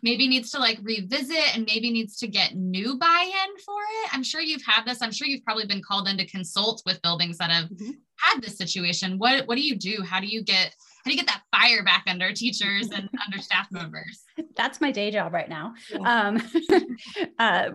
Maybe 0.04 0.28
needs 0.28 0.52
to 0.52 0.60
like 0.60 0.80
revisit 0.82 1.56
and 1.56 1.66
maybe 1.66 1.92
needs 1.92 2.18
to 2.18 2.28
get 2.28 2.56
new 2.56 2.98
buy-in 2.98 3.58
for 3.66 3.80
it? 4.04 4.14
I'm 4.14 4.24
sure 4.24 4.42
you've 4.42 4.64
had 4.66 4.86
this. 4.86 5.02
I'm 5.02 5.12
sure 5.12 5.28
you've 5.28 5.44
probably 5.44 5.66
been 5.66 5.82
called 5.82 6.08
in 6.08 6.18
to 6.18 6.26
consult 6.26 6.82
with 6.86 7.02
buildings 7.02 7.38
that 7.38 7.50
have 7.52 7.70
Mhm. 7.70 7.94
had 8.18 8.42
this 8.42 8.58
situation. 8.58 9.18
What 9.18 9.48
what 9.48 9.56
do 9.56 9.62
you 9.62 9.76
do? 9.76 10.04
How 10.04 10.20
do 10.20 10.28
you 10.28 10.44
get 10.44 10.74
how 11.06 11.12
do 11.12 11.12
you 11.12 11.18
get 11.18 11.28
that 11.28 11.44
fire 11.56 11.82
back 11.84 12.04
under 12.08 12.34
teachers 12.34 12.90
and 12.90 13.08
under 13.26 13.42
staff 13.42 13.68
members? 13.72 14.24
that's 14.56 14.82
my 14.82 14.92
day 14.92 15.12
job 15.12 15.34
right 15.34 15.48
now. 15.50 15.74
Yeah. 15.92 16.00
Um, 16.28 16.42
uh, 17.40 17.70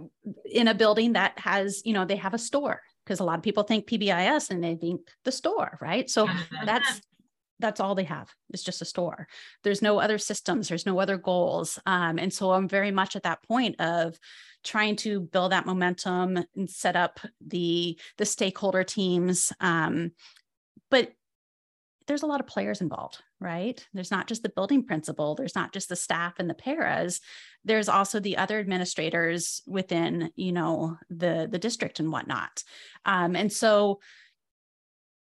in 0.50 0.68
a 0.68 0.74
building 0.74 1.14
that 1.14 1.38
has, 1.38 1.82
you 1.84 1.92
know, 1.94 2.04
they 2.04 2.16
have 2.16 2.34
a 2.34 2.38
store 2.38 2.82
because 3.04 3.20
a 3.20 3.24
lot 3.24 3.36
of 3.38 3.42
people 3.42 3.62
think 3.62 3.86
PBIS 3.86 4.50
and 4.50 4.62
they 4.62 4.74
think 4.76 5.00
the 5.24 5.32
store, 5.32 5.78
right? 5.80 6.08
So 6.08 6.28
that's 6.64 7.00
that's 7.60 7.80
all 7.80 7.94
they 7.94 8.04
have 8.04 8.30
is 8.52 8.62
just 8.62 8.82
a 8.82 8.84
store. 8.84 9.28
There's 9.62 9.82
no 9.82 9.98
other 9.98 10.18
systems 10.18 10.68
there's 10.68 10.86
no 10.86 10.98
other 10.98 11.16
goals. 11.18 11.78
Um, 11.86 12.18
and 12.18 12.32
so 12.32 12.52
i'm 12.52 12.68
very 12.68 12.90
much 12.90 13.16
at 13.16 13.22
that 13.24 13.42
point 13.42 13.80
of 13.80 14.18
trying 14.64 14.96
to 14.96 15.20
build 15.20 15.52
that 15.52 15.66
momentum 15.66 16.38
and 16.56 16.68
set 16.68 16.96
up 16.96 17.20
the 17.46 17.98
the 18.18 18.26
stakeholder 18.26 18.84
teams. 18.84 19.52
Um, 19.60 20.12
but 20.90 21.12
there's 22.06 22.22
a 22.22 22.26
lot 22.26 22.40
of 22.40 22.46
players 22.46 22.80
involved 22.80 23.22
right? 23.44 23.86
There's 23.92 24.10
not 24.10 24.26
just 24.26 24.42
the 24.42 24.48
building 24.48 24.84
principal 24.84 25.34
there's 25.34 25.54
not 25.54 25.72
just 25.72 25.88
the 25.90 25.96
staff 25.96 26.34
and 26.38 26.48
the 26.48 26.54
paras. 26.54 27.20
There's 27.64 27.88
also 27.90 28.18
the 28.18 28.38
other 28.38 28.58
administrators 28.58 29.62
within 29.66 30.30
you 30.34 30.52
know 30.52 30.96
the 31.10 31.46
the 31.50 31.58
district 31.58 32.00
and 32.00 32.10
whatnot. 32.10 32.64
Um, 33.04 33.36
and 33.36 33.52
so 33.52 34.00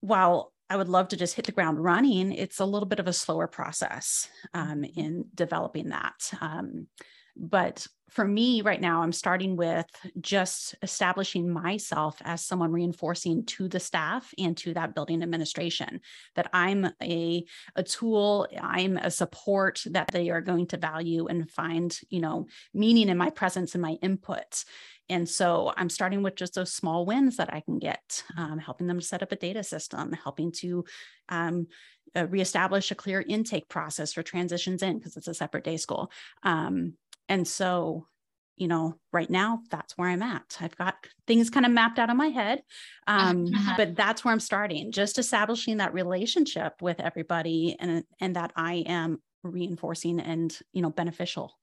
while 0.01 0.53
I 0.69 0.77
would 0.77 0.89
love 0.89 1.09
to 1.09 1.17
just 1.17 1.35
hit 1.35 1.45
the 1.45 1.51
ground 1.51 1.83
running, 1.83 2.31
it's 2.31 2.59
a 2.59 2.65
little 2.65 2.87
bit 2.87 2.99
of 2.99 3.07
a 3.07 3.13
slower 3.13 3.47
process 3.47 4.27
um, 4.53 4.83
in 4.83 5.25
developing 5.33 5.89
that. 5.89 6.31
Um, 6.41 6.87
but 7.35 7.85
for 8.09 8.25
me 8.25 8.61
right 8.61 8.79
now, 8.79 9.01
I'm 9.01 9.11
starting 9.11 9.55
with 9.55 9.85
just 10.21 10.75
establishing 10.81 11.49
myself 11.49 12.21
as 12.23 12.45
someone 12.45 12.71
reinforcing 12.71 13.45
to 13.45 13.67
the 13.67 13.79
staff 13.79 14.33
and 14.37 14.55
to 14.57 14.73
that 14.75 14.93
building 14.93 15.23
administration 15.23 16.01
that 16.35 16.49
I'm 16.53 16.87
a, 17.01 17.45
a 17.75 17.83
tool, 17.83 18.47
I'm 18.61 18.97
a 18.97 19.09
support 19.09 19.83
that 19.87 20.09
they 20.11 20.29
are 20.29 20.41
going 20.41 20.67
to 20.67 20.77
value 20.77 21.27
and 21.27 21.49
find, 21.49 21.97
you 22.09 22.21
know, 22.21 22.47
meaning 22.73 23.09
in 23.09 23.17
my 23.17 23.31
presence 23.31 23.73
and 23.73 23.81
my 23.81 23.97
input. 24.01 24.63
And 25.09 25.27
so 25.27 25.73
I'm 25.75 25.89
starting 25.89 26.23
with 26.23 26.35
just 26.35 26.55
those 26.55 26.73
small 26.73 27.05
wins 27.05 27.37
that 27.37 27.53
I 27.53 27.59
can 27.59 27.79
get, 27.79 28.23
um, 28.37 28.59
helping 28.59 28.87
them 28.87 29.01
set 29.01 29.23
up 29.23 29.31
a 29.31 29.35
data 29.35 29.63
system, 29.63 30.13
helping 30.13 30.51
to 30.53 30.85
um, 31.29 31.67
uh, 32.15 32.27
reestablish 32.27 32.91
a 32.91 32.95
clear 32.95 33.23
intake 33.27 33.67
process 33.67 34.13
for 34.13 34.23
transitions 34.23 34.81
in 34.81 34.97
because 34.97 35.17
it's 35.17 35.27
a 35.27 35.33
separate 35.33 35.63
day 35.63 35.77
school. 35.77 36.11
Um, 36.43 36.93
and 37.29 37.47
so, 37.47 38.07
you 38.55 38.67
know, 38.67 38.95
right 39.11 39.29
now, 39.29 39.61
that's 39.69 39.97
where 39.97 40.09
I'm 40.09 40.21
at. 40.21 40.57
I've 40.61 40.77
got 40.77 40.95
things 41.27 41.49
kind 41.49 41.65
of 41.65 41.71
mapped 41.71 41.99
out 41.99 42.09
in 42.09 42.17
my 42.17 42.27
head, 42.27 42.61
um, 43.07 43.47
uh-huh. 43.53 43.73
but 43.77 43.95
that's 43.95 44.23
where 44.23 44.31
I'm 44.31 44.39
starting, 44.39 44.91
just 44.91 45.19
establishing 45.19 45.77
that 45.77 45.93
relationship 45.93 46.81
with 46.81 46.99
everybody 46.99 47.75
and, 47.79 48.03
and 48.21 48.35
that 48.35 48.53
I 48.55 48.85
am 48.87 49.21
reinforcing 49.43 50.19
and, 50.19 50.57
you 50.73 50.81
know, 50.81 50.89
beneficial 50.89 51.53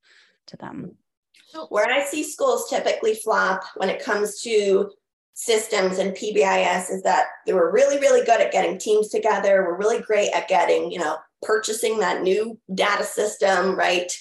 to 0.49 0.57
them. 0.57 0.97
Where 1.69 1.91
I 1.91 2.05
see 2.05 2.25
schools 2.25 2.69
typically 2.69 3.15
flop 3.15 3.63
when 3.77 3.89
it 3.89 4.03
comes 4.03 4.41
to 4.43 4.91
systems 5.35 5.99
and 5.99 6.15
PBIS 6.15 6.91
is 6.91 7.03
that 7.03 7.27
they 7.47 7.53
were 7.53 7.73
really, 7.73 7.99
really 7.99 8.25
good 8.25 8.41
at 8.41 8.53
getting 8.53 8.79
teams 8.79 9.09
together. 9.09 9.65
We're 9.67 9.79
really 9.79 10.01
great 10.01 10.31
at 10.33 10.49
getting, 10.49 10.91
you 10.91 10.99
know, 10.99 11.17
purchasing 11.43 11.99
that 11.99 12.23
new 12.23 12.59
data 12.75 13.05
system, 13.05 13.77
right? 13.77 14.13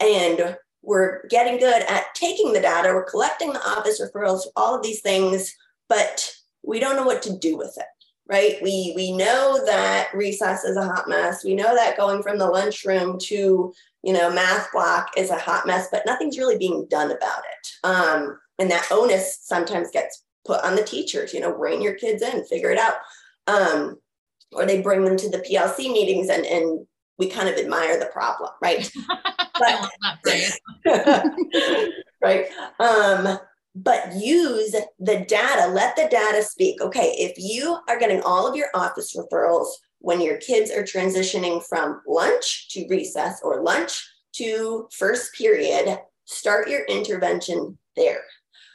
And 0.00 0.56
we're 0.82 1.26
getting 1.28 1.58
good 1.58 1.82
at 1.82 2.14
taking 2.14 2.52
the 2.52 2.60
data, 2.60 2.88
we're 2.88 3.04
collecting 3.04 3.52
the 3.52 3.68
office 3.68 4.00
referrals, 4.00 4.46
all 4.56 4.74
of 4.74 4.82
these 4.82 5.00
things, 5.00 5.54
but 5.88 6.32
we 6.62 6.80
don't 6.80 6.96
know 6.96 7.04
what 7.04 7.22
to 7.22 7.38
do 7.38 7.56
with 7.56 7.76
it, 7.76 7.86
right? 8.28 8.56
We 8.62 8.92
we 8.96 9.12
know 9.12 9.60
that 9.66 10.08
recess 10.14 10.64
is 10.64 10.76
a 10.76 10.84
hot 10.84 11.08
mess. 11.08 11.44
We 11.44 11.54
know 11.54 11.74
that 11.74 11.96
going 11.96 12.22
from 12.22 12.38
the 12.38 12.48
lunchroom 12.48 13.18
to 13.24 13.72
you 14.02 14.12
know 14.12 14.30
math 14.30 14.72
block 14.72 15.10
is 15.16 15.30
a 15.30 15.38
hot 15.38 15.66
mess, 15.66 15.88
but 15.90 16.06
nothing's 16.06 16.38
really 16.38 16.58
being 16.58 16.86
done 16.90 17.10
about 17.10 17.40
it. 17.40 17.86
Um, 17.86 18.38
and 18.58 18.70
that 18.70 18.88
onus 18.90 19.38
sometimes 19.42 19.90
gets 19.90 20.22
put 20.46 20.62
on 20.64 20.76
the 20.76 20.84
teachers. 20.84 21.34
You 21.34 21.40
know, 21.40 21.54
rein 21.54 21.82
your 21.82 21.94
kids 21.94 22.22
in, 22.22 22.44
figure 22.44 22.70
it 22.70 22.78
out. 22.78 22.94
Um, 23.46 23.98
or 24.52 24.66
they 24.66 24.82
bring 24.82 25.04
them 25.04 25.16
to 25.16 25.30
the 25.30 25.38
PLC 25.38 25.92
meetings 25.92 26.28
and 26.28 26.44
and 26.44 26.86
we 27.20 27.28
kind 27.28 27.48
of 27.50 27.56
admire 27.56 28.00
the 28.00 28.06
problem, 28.06 28.50
right? 28.62 28.90
but, 29.58 29.90
right. 32.22 32.46
Um, 32.80 33.38
but 33.74 34.16
use 34.16 34.74
the 34.98 35.24
data, 35.28 35.68
let 35.68 35.94
the 35.96 36.08
data 36.10 36.42
speak. 36.42 36.80
Okay, 36.80 37.14
if 37.18 37.34
you 37.36 37.78
are 37.88 37.98
getting 37.98 38.22
all 38.22 38.48
of 38.48 38.56
your 38.56 38.68
office 38.74 39.14
referrals 39.14 39.68
when 39.98 40.20
your 40.22 40.38
kids 40.38 40.70
are 40.70 40.82
transitioning 40.82 41.62
from 41.68 42.00
lunch 42.08 42.68
to 42.70 42.86
recess 42.88 43.40
or 43.44 43.62
lunch 43.62 44.02
to 44.32 44.88
first 44.96 45.34
period, 45.34 45.98
start 46.24 46.70
your 46.70 46.84
intervention 46.86 47.76
there. 47.96 48.22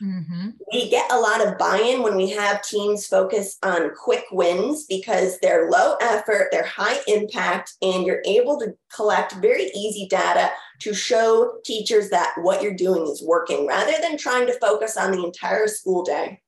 Mm-hmm. 0.02 0.50
We 0.74 0.90
get 0.90 1.12
a 1.12 1.20
lot 1.20 1.46
of 1.46 1.58
buy 1.58 1.78
in 1.78 2.04
when 2.04 2.16
we 2.16 2.30
have 2.32 2.62
teams 2.62 3.08
focus 3.08 3.58
on 3.64 3.92
quick 3.96 4.26
wins 4.32 4.86
because 4.86 5.40
they're 5.40 5.70
low 5.70 5.96
effort, 6.02 6.50
they're 6.52 6.66
high 6.66 7.00
impact, 7.08 7.74
and 7.82 8.06
you're 8.06 8.22
able 8.26 8.60
to 8.60 8.76
collect 8.94 9.34
very 9.36 9.66
easy 9.76 10.08
data 10.10 10.52
to 10.82 10.94
show 10.94 11.60
teachers 11.64 12.10
that 12.10 12.34
what 12.42 12.62
you're 12.62 12.74
doing 12.74 13.04
is 13.04 13.24
working 13.26 13.66
rather 13.66 13.94
than 14.02 14.18
trying 14.18 14.46
to 14.48 14.60
focus 14.60 14.98
on 14.98 15.12
the 15.12 15.24
entire 15.24 15.68
school 15.68 16.04
day. 16.04 16.42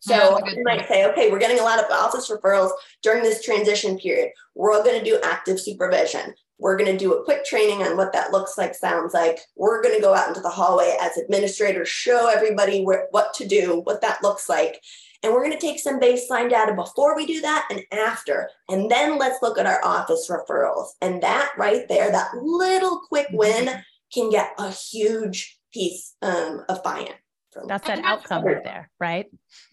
So 0.00 0.38
you 0.46 0.62
might 0.62 0.86
say, 0.86 1.04
okay, 1.06 1.30
we're 1.30 1.40
getting 1.40 1.58
a 1.58 1.64
lot 1.64 1.80
of 1.80 1.90
office 1.90 2.30
referrals 2.30 2.70
during 3.02 3.24
this 3.24 3.44
transition 3.44 3.98
period. 3.98 4.30
We're 4.54 4.72
all 4.72 4.84
going 4.84 4.98
to 4.98 5.04
do 5.04 5.18
active 5.24 5.58
supervision. 5.58 6.34
We're 6.58 6.76
going 6.76 6.90
to 6.90 6.98
do 6.98 7.14
a 7.14 7.24
quick 7.24 7.44
training 7.44 7.82
on 7.82 7.96
what 7.96 8.12
that 8.12 8.32
looks 8.32 8.58
like, 8.58 8.74
sounds 8.74 9.14
like. 9.14 9.38
We're 9.56 9.82
going 9.82 9.94
to 9.94 10.00
go 10.00 10.14
out 10.14 10.28
into 10.28 10.40
the 10.40 10.48
hallway 10.48 10.96
as 11.00 11.16
administrators, 11.16 11.88
show 11.88 12.28
everybody 12.28 12.84
where, 12.84 13.06
what 13.10 13.32
to 13.34 13.46
do, 13.46 13.80
what 13.84 14.00
that 14.00 14.22
looks 14.22 14.48
like. 14.48 14.80
And 15.22 15.32
we're 15.32 15.44
going 15.44 15.58
to 15.58 15.66
take 15.66 15.80
some 15.80 16.00
baseline 16.00 16.50
data 16.50 16.74
before 16.74 17.16
we 17.16 17.26
do 17.26 17.40
that 17.40 17.66
and 17.70 17.82
after. 17.92 18.50
And 18.68 18.90
then 18.90 19.18
let's 19.18 19.42
look 19.42 19.58
at 19.58 19.66
our 19.66 19.84
office 19.84 20.30
referrals. 20.30 20.88
And 21.00 21.22
that 21.22 21.52
right 21.56 21.88
there, 21.88 22.10
that 22.10 22.30
little 22.40 23.00
quick 23.08 23.26
win 23.32 23.66
mm-hmm. 23.66 23.80
can 24.12 24.30
get 24.30 24.52
a 24.58 24.70
huge 24.70 25.58
piece 25.72 26.14
um, 26.22 26.64
of 26.68 26.82
buy 26.82 27.00
in 27.00 27.14
that's 27.66 27.86
that 27.86 28.04
outcome 28.04 28.44
right 28.44 28.64
there 28.64 28.90
right? 29.00 29.26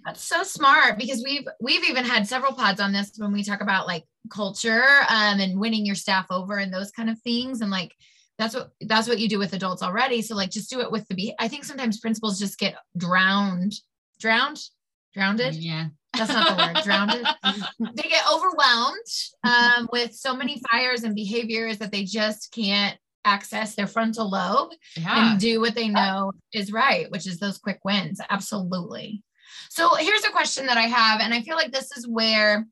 That's 0.05 0.21
so 0.21 0.43
smart 0.43 0.97
because 0.97 1.23
we've 1.23 1.47
we've 1.59 1.87
even 1.89 2.05
had 2.05 2.27
several 2.27 2.53
pods 2.53 2.79
on 2.79 2.93
this 2.93 3.13
when 3.17 3.33
we 3.33 3.43
talk 3.43 3.61
about 3.61 3.87
like 3.87 4.03
culture 4.29 4.83
um, 5.09 5.39
and 5.39 5.59
winning 5.59 5.85
your 5.85 5.95
staff 5.95 6.27
over 6.29 6.57
and 6.57 6.73
those 6.73 6.91
kind 6.91 7.09
of 7.09 7.19
things. 7.21 7.61
And 7.61 7.71
like 7.71 7.93
that's 8.37 8.53
what 8.53 8.71
that's 8.81 9.07
what 9.07 9.19
you 9.19 9.27
do 9.27 9.39
with 9.39 9.53
adults 9.53 9.81
already. 9.81 10.21
So 10.21 10.35
like 10.35 10.51
just 10.51 10.69
do 10.69 10.81
it 10.81 10.91
with 10.91 11.07
the 11.07 11.33
i 11.39 11.47
think 11.47 11.63
sometimes 11.63 11.99
principals 11.99 12.39
just 12.39 12.59
get 12.59 12.75
drowned 12.97 13.73
drowned 14.19 14.59
drowned 15.13 15.39
yeah. 15.39 15.87
That's 16.17 16.31
not 16.31 16.47
the 16.47 16.63
word 16.63 16.83
drowned 16.83 17.11
they 17.95 18.09
get 18.09 18.23
overwhelmed 18.31 18.95
um, 19.43 19.89
with 19.91 20.13
so 20.13 20.33
many 20.33 20.61
fires 20.71 21.03
and 21.03 21.13
behaviors 21.13 21.77
that 21.79 21.91
they 21.91 22.05
just 22.05 22.53
can't 22.53 22.97
access 23.25 23.75
their 23.75 23.87
frontal 23.87 24.29
lobe 24.29 24.71
yeah. 24.95 25.31
and 25.31 25.39
do 25.39 25.59
what 25.59 25.75
they 25.75 25.89
know 25.89 26.31
is 26.53 26.71
right, 26.71 27.09
which 27.11 27.27
is 27.27 27.39
those 27.39 27.57
quick 27.57 27.79
wins. 27.83 28.21
Absolutely. 28.29 29.23
So 29.69 29.95
here's 29.95 30.23
a 30.23 30.31
question 30.31 30.67
that 30.67 30.77
I 30.77 30.83
have, 30.83 31.19
and 31.19 31.33
I 31.33 31.41
feel 31.41 31.55
like 31.55 31.71
this 31.71 31.95
is 31.97 32.07
where, 32.07 32.65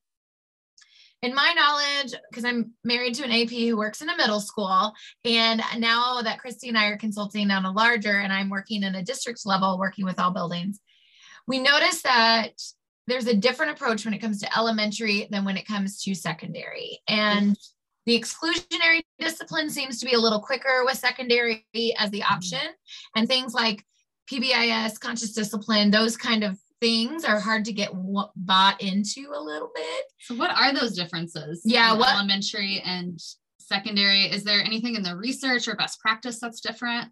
in 1.21 1.33
my 1.33 1.53
knowledge, 1.55 2.13
because 2.29 2.45
I'm 2.45 2.71
married 2.83 3.15
to 3.15 3.23
an 3.23 3.31
AP 3.31 3.49
who 3.49 3.77
works 3.77 4.01
in 4.01 4.09
a 4.09 4.17
middle 4.17 4.39
school, 4.39 4.93
and 5.25 5.61
now 5.79 6.21
that 6.21 6.39
Christy 6.39 6.69
and 6.69 6.77
I 6.77 6.87
are 6.87 6.97
consulting 6.97 7.49
on 7.51 7.65
a 7.65 7.71
larger, 7.71 8.19
and 8.19 8.31
I'm 8.31 8.49
working 8.49 8.83
in 8.83 8.95
a 8.95 9.03
district 9.03 9.45
level, 9.45 9.79
working 9.79 10.05
with 10.05 10.19
all 10.19 10.31
buildings, 10.31 10.79
we 11.47 11.59
notice 11.59 12.01
that 12.03 12.51
there's 13.07 13.27
a 13.27 13.35
different 13.35 13.73
approach 13.73 14.05
when 14.05 14.13
it 14.13 14.19
comes 14.19 14.39
to 14.41 14.57
elementary 14.57 15.27
than 15.29 15.43
when 15.43 15.57
it 15.57 15.67
comes 15.67 16.01
to 16.03 16.15
secondary. 16.15 16.99
And 17.07 17.51
mm-hmm. 17.51 17.72
The 18.05 18.19
exclusionary 18.19 19.01
discipline 19.19 19.69
seems 19.69 19.99
to 19.99 20.05
be 20.05 20.13
a 20.13 20.19
little 20.19 20.39
quicker 20.39 20.83
with 20.85 20.97
secondary 20.97 21.65
as 21.97 22.11
the 22.11 22.19
mm-hmm. 22.19 22.33
option. 22.33 22.59
And 23.15 23.27
things 23.27 23.53
like 23.53 23.83
PBIS, 24.31 24.99
conscious 24.99 25.33
discipline, 25.33 25.91
those 25.91 26.17
kind 26.17 26.43
of 26.43 26.57
things 26.81 27.23
are 27.23 27.39
hard 27.39 27.65
to 27.65 27.73
get 27.73 27.91
bought 28.35 28.81
into 28.81 29.31
a 29.33 29.41
little 29.41 29.71
bit. 29.73 30.03
So, 30.19 30.35
what 30.35 30.51
are 30.51 30.73
those 30.73 30.95
differences? 30.95 31.61
Yeah, 31.63 31.93
what 31.93 32.13
elementary 32.13 32.81
and 32.85 33.19
secondary? 33.59 34.23
Is 34.23 34.43
there 34.43 34.61
anything 34.61 34.95
in 34.95 35.03
the 35.03 35.15
research 35.15 35.67
or 35.67 35.75
best 35.75 35.99
practice 35.99 36.39
that's 36.39 36.59
different? 36.59 37.09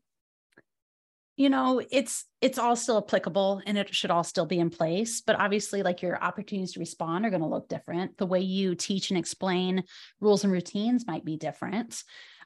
You 1.38 1.50
know 1.50 1.82
it's 1.92 2.26
it's 2.42 2.58
all 2.58 2.76
still 2.76 2.98
applicable 2.98 3.62
and 3.66 3.78
it 3.78 3.94
should 3.94 4.12
all 4.12 4.24
still 4.24 4.46
be 4.46 4.60
in 4.60 4.70
place 4.70 5.22
but 5.22 5.40
obviously 5.40 5.82
like 5.84 6.02
your 6.02 6.22
opportunities 6.22 6.74
to 6.74 6.80
respond 6.80 7.26
are 7.26 7.30
going 7.30 7.42
to 7.42 7.48
look 7.48 7.68
different. 7.68 8.18
The 8.18 8.26
way 8.26 8.42
you 8.42 8.76
teach 8.76 9.10
and 9.10 9.18
explain 9.18 9.84
rules 10.20 10.44
and 10.44 10.54
routines 10.54 11.08
might 11.08 11.26
be 11.26 11.38
different. 11.38 12.04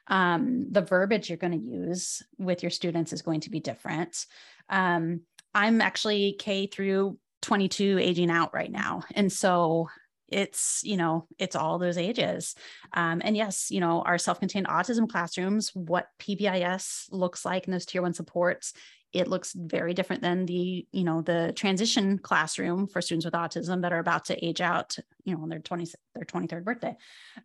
Um, 0.08 0.68
the 0.70 0.82
verbiage 0.82 1.28
you're 1.28 1.36
going 1.36 1.58
to 1.60 1.66
use 1.66 2.22
with 2.38 2.62
your 2.62 2.70
students 2.70 3.12
is 3.12 3.22
going 3.22 3.40
to 3.40 3.50
be 3.50 3.60
different. 3.60 4.24
Um, 4.68 5.22
i'm 5.54 5.80
actually 5.80 6.36
k 6.38 6.66
through 6.66 7.18
22 7.42 7.98
aging 8.00 8.30
out 8.30 8.52
right 8.54 8.70
now. 8.70 9.02
And 9.14 9.32
so 9.32 9.88
it's 10.28 10.80
you 10.84 10.96
know 10.96 11.26
it's 11.38 11.56
all 11.56 11.78
those 11.78 11.98
ages. 11.98 12.54
Um, 12.92 13.20
and 13.24 13.36
yes 13.36 13.70
you 13.70 13.80
know 13.80 14.02
our 14.02 14.18
self-contained 14.18 14.66
autism 14.66 15.08
classrooms 15.08 15.70
what 15.74 16.08
pbis 16.18 17.06
looks 17.10 17.44
like 17.44 17.66
in 17.66 17.72
those 17.72 17.86
tier 17.86 18.02
one 18.02 18.14
supports 18.14 18.72
it 19.12 19.28
looks 19.28 19.54
very 19.54 19.94
different 19.94 20.22
than 20.22 20.46
the 20.46 20.86
you 20.92 21.04
know 21.04 21.22
the 21.22 21.52
transition 21.56 22.18
classroom 22.18 22.86
for 22.86 23.00
students 23.00 23.24
with 23.24 23.34
autism 23.34 23.82
that 23.82 23.92
are 23.92 23.98
about 23.98 24.26
to 24.26 24.44
age 24.44 24.60
out 24.60 24.96
you 25.24 25.34
know 25.34 25.42
on 25.42 25.48
their 25.48 25.58
20 25.58 25.86
their 26.14 26.24
23rd 26.24 26.64
birthday. 26.64 26.96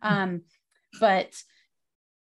Mm-hmm. 0.02 0.14
um, 0.14 0.42
but 1.00 1.34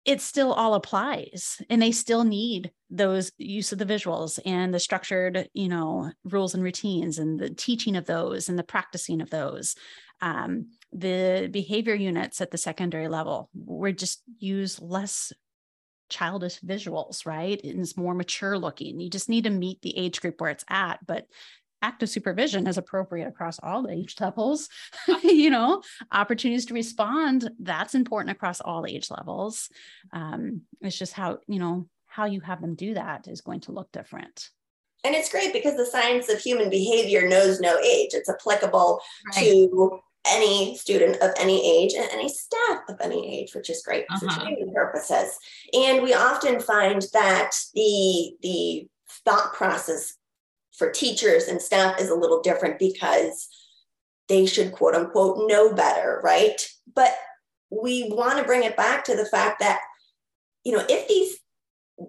it 0.05 0.21
still 0.21 0.53
all 0.53 0.73
applies 0.73 1.61
and 1.69 1.81
they 1.81 1.91
still 1.91 2.23
need 2.23 2.71
those 2.89 3.31
use 3.37 3.71
of 3.71 3.77
the 3.77 3.85
visuals 3.85 4.39
and 4.45 4.73
the 4.73 4.79
structured 4.79 5.49
you 5.53 5.69
know 5.69 6.11
rules 6.23 6.53
and 6.53 6.63
routines 6.63 7.19
and 7.19 7.39
the 7.39 7.49
teaching 7.49 7.95
of 7.95 8.05
those 8.05 8.49
and 8.49 8.57
the 8.57 8.63
practicing 8.63 9.21
of 9.21 9.29
those 9.29 9.75
um, 10.21 10.67
the 10.91 11.49
behavior 11.51 11.93
units 11.93 12.41
at 12.41 12.51
the 12.51 12.57
secondary 12.57 13.07
level 13.07 13.49
we 13.53 13.93
just 13.93 14.21
use 14.39 14.81
less 14.81 15.31
childish 16.09 16.59
visuals 16.61 17.25
right 17.25 17.63
and 17.63 17.79
it's 17.79 17.95
more 17.95 18.15
mature 18.15 18.57
looking 18.57 18.99
you 18.99 19.09
just 19.09 19.29
need 19.29 19.43
to 19.43 19.51
meet 19.51 19.81
the 19.81 19.95
age 19.95 20.19
group 20.21 20.41
where 20.41 20.49
it's 20.49 20.65
at 20.67 20.99
but 21.05 21.27
active 21.81 22.09
supervision 22.09 22.67
is 22.67 22.77
appropriate 22.77 23.27
across 23.27 23.59
all 23.59 23.87
age 23.89 24.15
levels. 24.19 24.69
you 25.23 25.49
know, 25.49 25.81
opportunities 26.11 26.65
to 26.65 26.73
respond, 26.73 27.49
that's 27.59 27.95
important 27.95 28.35
across 28.35 28.61
all 28.61 28.85
age 28.85 29.09
levels. 29.09 29.69
Um, 30.11 30.61
it's 30.81 30.97
just 30.97 31.13
how, 31.13 31.39
you 31.47 31.59
know, 31.59 31.87
how 32.07 32.25
you 32.25 32.41
have 32.41 32.61
them 32.61 32.75
do 32.75 32.95
that 32.95 33.27
is 33.27 33.41
going 33.41 33.61
to 33.61 33.71
look 33.71 33.91
different. 33.91 34.49
And 35.03 35.15
it's 35.15 35.31
great 35.31 35.53
because 35.53 35.77
the 35.77 35.85
science 35.85 36.29
of 36.29 36.39
human 36.39 36.69
behavior 36.69 37.27
knows 37.27 37.61
no 37.61 37.77
age. 37.79 38.09
It's 38.11 38.29
applicable 38.29 38.99
right. 39.33 39.45
to 39.45 39.99
any 40.27 40.77
student 40.77 41.17
of 41.21 41.31
any 41.39 41.83
age 41.83 41.93
and 41.93 42.07
any 42.11 42.29
staff 42.29 42.81
of 42.89 42.97
any 43.01 43.39
age, 43.39 43.55
which 43.55 43.69
is 43.69 43.81
great 43.83 44.05
uh-huh. 44.09 44.19
for 44.19 44.41
training 44.41 44.73
purposes. 44.73 45.37
And 45.73 46.03
we 46.03 46.13
often 46.13 46.59
find 46.59 47.05
that 47.13 47.51
the 47.73 48.35
the 48.41 48.87
thought 49.25 49.53
process 49.53 50.15
for 50.77 50.91
teachers 50.91 51.47
and 51.47 51.61
staff 51.61 51.99
is 51.99 52.09
a 52.09 52.15
little 52.15 52.41
different 52.41 52.79
because 52.79 53.49
they 54.27 54.45
should 54.45 54.71
quote 54.71 54.95
unquote 54.95 55.49
know 55.49 55.73
better, 55.73 56.21
right? 56.23 56.61
But 56.93 57.13
we 57.69 58.09
want 58.09 58.39
to 58.39 58.45
bring 58.45 58.63
it 58.63 58.77
back 58.77 59.03
to 59.05 59.15
the 59.15 59.25
fact 59.25 59.59
that, 59.59 59.79
you 60.63 60.71
know, 60.71 60.83
if 60.87 61.07
these 61.07 61.37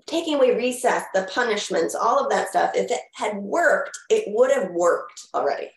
taking 0.06 0.36
away 0.36 0.56
recess, 0.56 1.04
the 1.14 1.28
punishments, 1.32 1.94
all 1.94 2.18
of 2.18 2.30
that 2.30 2.48
stuff, 2.48 2.72
if 2.74 2.90
it 2.90 3.00
had 3.14 3.36
worked, 3.36 3.98
it 4.08 4.24
would 4.28 4.50
have 4.50 4.70
worked 4.70 5.20
already, 5.34 5.70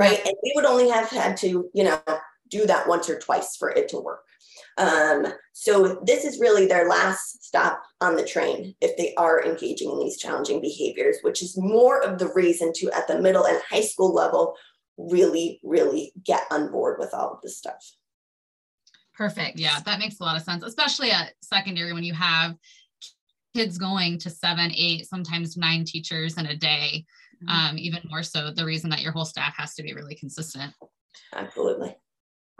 right? 0.00 0.20
And 0.24 0.34
we 0.42 0.52
would 0.54 0.64
only 0.64 0.88
have 0.88 1.10
had 1.10 1.36
to, 1.38 1.68
you 1.74 1.84
know, 1.84 2.00
do 2.48 2.66
that 2.66 2.88
once 2.88 3.08
or 3.08 3.18
twice 3.18 3.56
for 3.56 3.70
it 3.70 3.88
to 3.90 3.98
work. 3.98 4.22
Um, 4.78 5.26
so 5.52 6.00
this 6.06 6.24
is 6.24 6.40
really 6.40 6.66
their 6.66 6.88
last 6.88 7.44
stop 7.44 7.82
on 8.00 8.16
the 8.16 8.24
train 8.24 8.74
if 8.80 8.96
they 8.96 9.14
are 9.16 9.44
engaging 9.44 9.90
in 9.90 10.00
these 10.00 10.18
challenging 10.18 10.60
behaviors, 10.60 11.18
which 11.22 11.42
is 11.42 11.56
more 11.56 12.02
of 12.02 12.18
the 12.18 12.32
reason 12.34 12.72
to 12.76 12.90
at 12.92 13.06
the 13.06 13.20
middle 13.20 13.46
and 13.46 13.60
high 13.68 13.82
school 13.82 14.14
level 14.14 14.56
really, 14.96 15.60
really 15.62 16.12
get 16.24 16.44
on 16.50 16.70
board 16.70 16.96
with 16.98 17.12
all 17.12 17.32
of 17.32 17.42
this 17.42 17.58
stuff. 17.58 17.94
Perfect. 19.14 19.58
Yeah, 19.58 19.80
that 19.84 19.98
makes 19.98 20.18
a 20.18 20.24
lot 20.24 20.36
of 20.36 20.42
sense, 20.42 20.64
especially 20.64 21.10
at 21.10 21.34
secondary 21.42 21.92
when 21.92 22.04
you 22.04 22.14
have 22.14 22.56
kids 23.54 23.76
going 23.76 24.18
to 24.18 24.30
seven, 24.30 24.72
eight, 24.74 25.06
sometimes 25.06 25.56
nine 25.56 25.84
teachers 25.84 26.38
in 26.38 26.46
a 26.46 26.56
day. 26.56 27.04
Mm-hmm. 27.42 27.70
Um, 27.70 27.78
even 27.78 28.02
more 28.08 28.22
so, 28.22 28.50
the 28.50 28.64
reason 28.64 28.90
that 28.90 29.02
your 29.02 29.12
whole 29.12 29.24
staff 29.24 29.54
has 29.56 29.74
to 29.74 29.82
be 29.82 29.94
really 29.94 30.14
consistent. 30.14 30.72
Absolutely. 31.34 31.96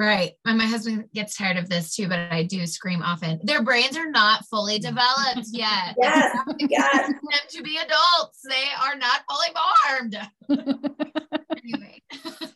Right. 0.01 0.33
And 0.47 0.57
my 0.57 0.64
husband 0.64 1.05
gets 1.12 1.37
tired 1.37 1.59
of 1.59 1.69
this 1.69 1.95
too, 1.95 2.09
but 2.09 2.19
I 2.33 2.45
do 2.45 2.66
scream 2.66 3.03
often. 3.03 3.38
Their 3.43 3.62
brains 3.62 3.99
are 3.99 4.11
not 4.11 4.47
fully 4.47 4.79
developed 4.79 5.49
yet. 5.53 5.95
yes. 6.01 6.37
yes. 6.59 7.07
them 7.09 7.19
to 7.51 7.62
be 7.62 7.77
adults. 7.77 8.40
They 8.49 8.64
are 8.83 8.97
not 8.97 9.21
fully 9.29 9.49
formed. 9.55 10.16
anyway, 11.62 12.03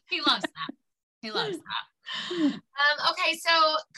he 0.08 0.20
loves 0.26 0.40
that. 0.42 0.74
He 1.20 1.30
loves 1.30 1.58
that. 1.58 2.34
Um, 2.34 3.10
okay, 3.10 3.36
so 3.36 3.50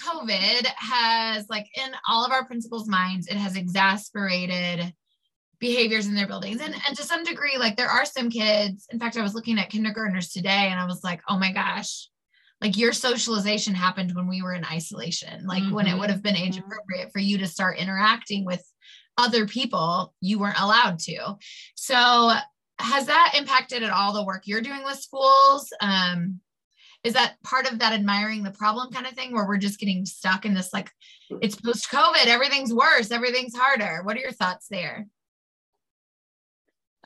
COVID 0.04 0.66
has, 0.76 1.48
like, 1.48 1.66
in 1.76 1.92
all 2.08 2.24
of 2.24 2.32
our 2.32 2.46
principals' 2.46 2.88
minds, 2.88 3.28
it 3.28 3.36
has 3.36 3.54
exasperated 3.54 4.92
behaviors 5.58 6.06
in 6.06 6.14
their 6.14 6.26
buildings. 6.26 6.60
And, 6.60 6.74
and 6.86 6.96
to 6.96 7.02
some 7.02 7.24
degree, 7.24 7.56
like, 7.58 7.76
there 7.76 7.88
are 7.88 8.04
some 8.04 8.30
kids. 8.30 8.86
In 8.90 8.98
fact, 8.98 9.16
I 9.16 9.22
was 9.22 9.34
looking 9.34 9.58
at 9.58 9.70
kindergartners 9.70 10.30
today 10.30 10.68
and 10.70 10.78
I 10.78 10.86
was 10.86 11.02
like, 11.02 11.20
oh 11.28 11.38
my 11.38 11.52
gosh, 11.52 12.08
like 12.60 12.76
your 12.76 12.92
socialization 12.92 13.74
happened 13.74 14.14
when 14.14 14.28
we 14.28 14.42
were 14.42 14.54
in 14.54 14.64
isolation 14.64 15.46
like 15.46 15.62
mm-hmm. 15.62 15.74
when 15.74 15.86
it 15.86 15.90
mm-hmm. 15.90 16.00
would 16.00 16.10
have 16.10 16.22
been 16.22 16.36
age 16.36 16.58
appropriate 16.58 17.10
for 17.12 17.18
you 17.18 17.38
to 17.38 17.46
start 17.46 17.78
interacting 17.78 18.44
with 18.44 18.64
other 19.18 19.46
people 19.46 20.14
you 20.20 20.38
weren't 20.38 20.60
allowed 20.60 20.98
to 20.98 21.36
so 21.74 22.32
has 22.78 23.06
that 23.06 23.34
impacted 23.36 23.82
at 23.82 23.92
all 23.92 24.12
the 24.12 24.24
work 24.24 24.42
you're 24.44 24.60
doing 24.60 24.84
with 24.84 24.98
schools 24.98 25.72
um, 25.80 26.40
is 27.02 27.14
that 27.14 27.36
part 27.44 27.70
of 27.70 27.78
that 27.78 27.92
admiring 27.92 28.42
the 28.42 28.50
problem 28.50 28.92
kind 28.92 29.06
of 29.06 29.12
thing 29.12 29.32
where 29.32 29.46
we're 29.46 29.56
just 29.56 29.78
getting 29.78 30.04
stuck 30.04 30.44
in 30.44 30.54
this 30.54 30.72
like 30.72 30.90
it's 31.40 31.56
post 31.56 31.90
covid 31.90 32.26
everything's 32.26 32.72
worse 32.72 33.10
everything's 33.10 33.56
harder 33.56 34.00
what 34.02 34.16
are 34.16 34.20
your 34.20 34.32
thoughts 34.32 34.66
there 34.70 35.06